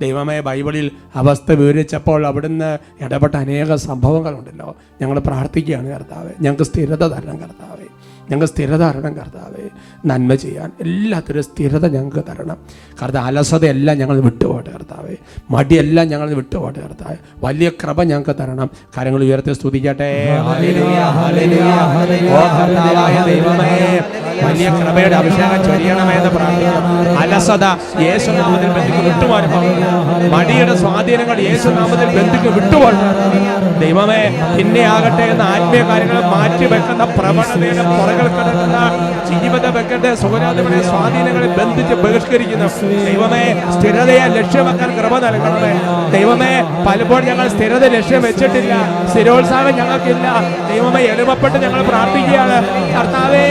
ദൈവമേ 0.01 0.41
ബൈബിളിൽ 0.41 0.91
അവസ്ഥ 1.15 1.53
വിവരിച്ചപ്പോൾ 1.53 2.27
അവിടുന്ന് 2.27 2.79
ഇടപെട്ട 3.05 3.35
അനേക 3.35 3.75
സംഭവങ്ങളുണ്ടല്ലോ. 3.75 4.77
ഞങ്ങൾ 5.03 5.19
പ്രാർത്ഥിക്കുകയാണ് 5.19 5.89
കർത്താവ്. 5.89 6.31
ഞങ്ങൾക്ക് 6.41 6.63
സ്ഥിരത 6.63 7.07
തരണം 7.07 7.37
കർത്താവെ. 7.37 7.88
ഞങ്ങൾക്ക് 8.31 8.55
സ്ഥിരത 8.55 8.83
തരണം 8.83 9.15
കർത്താവെ. 9.15 9.69
നന്മ 10.07 10.35
ചെയ്യാൻ. 10.35 10.71
എല്ലാത്തിനും 10.81 11.43
സ്ഥിരത 11.43 11.87
ഞങ്ങൾക്ക് 11.87 12.23
തരണം. 12.29 12.57
കർത്താവ് 13.03 13.27
അലസതയെല്ലാം 13.27 13.99
ഞങ്ങൾ 13.99 14.21
വിട്ടുപോട്ടെ 14.21 14.71
കർത്താവെ. 14.71 15.17
മടിയെല്ലാം 15.51 16.07
ഞങ്ങൾ 16.09 16.35
വിട്ടുപോട്ടെ 16.35 16.81
കർത്താവെ. 16.81 17.17
വലിയ 17.45 17.71
കൃപ 17.71 18.03
ഞങ്ങൾക്ക് 18.03 18.41
തരണം. 18.41 18.71
കാര്യങ്ങൾ 18.97 19.23
ഉയർത്തി 19.23 19.53
സ്തുതിക്കട്ടെ. 19.53 20.13
വലിയ 24.45 24.69
കൃപയുടെ 24.71 25.17
അഭിഷേകം 25.17 25.65
ചൊരിയണമെന്ന് 25.65 26.31
പ്രാർത്ഥിക്കുന്നു. 26.31 27.21
അലസത 27.21 27.65
യേശുനാമത്തിൽ 28.01 28.69
ബന്ധുക്ക് 28.69 29.03
വിട്ടുപോരണം 29.09 29.63
മടിയുടെ 30.33 30.77
സ്വാധീനങ്ങൾ 30.77 31.41
യേശുനാമത്തിൽ 31.41 32.09
ബന്ധുക്ക് 32.19 32.49
വിട്ടുപോകണം 32.55 33.81
ദൈവമേ 33.81 34.23
പിന്നെ 34.59 34.83
ആകട്ടെ 34.83 35.23
എന്ന 35.23 35.43
ആത്മീയ 35.43 35.83
കാര്യങ്ങൾ 35.83 36.21
മാറ്റി 36.21 36.65
വെക്കുന്ന 36.65 37.05
പ്രവണതയുടെ 37.05 37.83
പുറകിൽ 37.99 38.18
കിടക്കുന്ന 38.19 38.79
ജീവിത 39.29 39.67
സ്വാധീനങ്ങളെ 40.91 41.49
ബന്ധിച്ച് 41.59 41.95
ബഹിഷ്കരിക്കുന്നു 42.03 42.69
ദൈവമേ 43.09 43.43
സ്ഥിരതയെ 43.75 44.25
ലക്ഷ്യമാക്കാൻ 44.37 44.91
കൃപ 44.99 45.15
നൽകണമേ. 45.25 45.73
ദൈവമേ 46.15 46.53
പലപ്പോഴും 46.87 47.27
ഞങ്ങൾ 47.31 47.47
സ്ഥിരത 47.55 47.85
ലക്ഷ്യം 47.97 48.23
വെച്ചിട്ടില്ല 48.27 48.75
സ്ഥിരോത്സാഹം 49.13 49.75
ഞങ്ങൾക്കില്ല. 49.81 50.27
ദൈവമേ 50.71 51.03
എളുപ്പപ്പെട്ട് 51.13 51.59
ഞങ്ങൾ 51.65 51.83
പ്രാർത്ഥിക്കുകയാണ്. 51.91 52.59
കർത്താവേ 52.95 53.45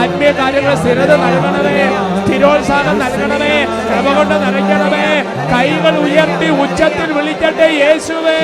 ആത്മീയ 0.00 0.30
കാര്യങ്ങൾ 0.40 0.74
സ്ഥിരത 0.82 1.12
നൽകണമേ 1.24 1.78
സ്ഥിരോത്സാഹം 2.24 2.96
നൽകണമേ 3.04 3.54
കൃപ 3.90 4.06
കൊണ്ട് 4.18 4.36
നിറയ്ക്കണമേ 4.44 5.06
കൈകൾ 5.52 5.96
ഉയർത്തി 6.06 6.48
ഉച്ചത്തിൽ 6.64 7.08
വിളിക്കട്ടെ 7.18 7.68
യേശുവേ. 7.82 8.38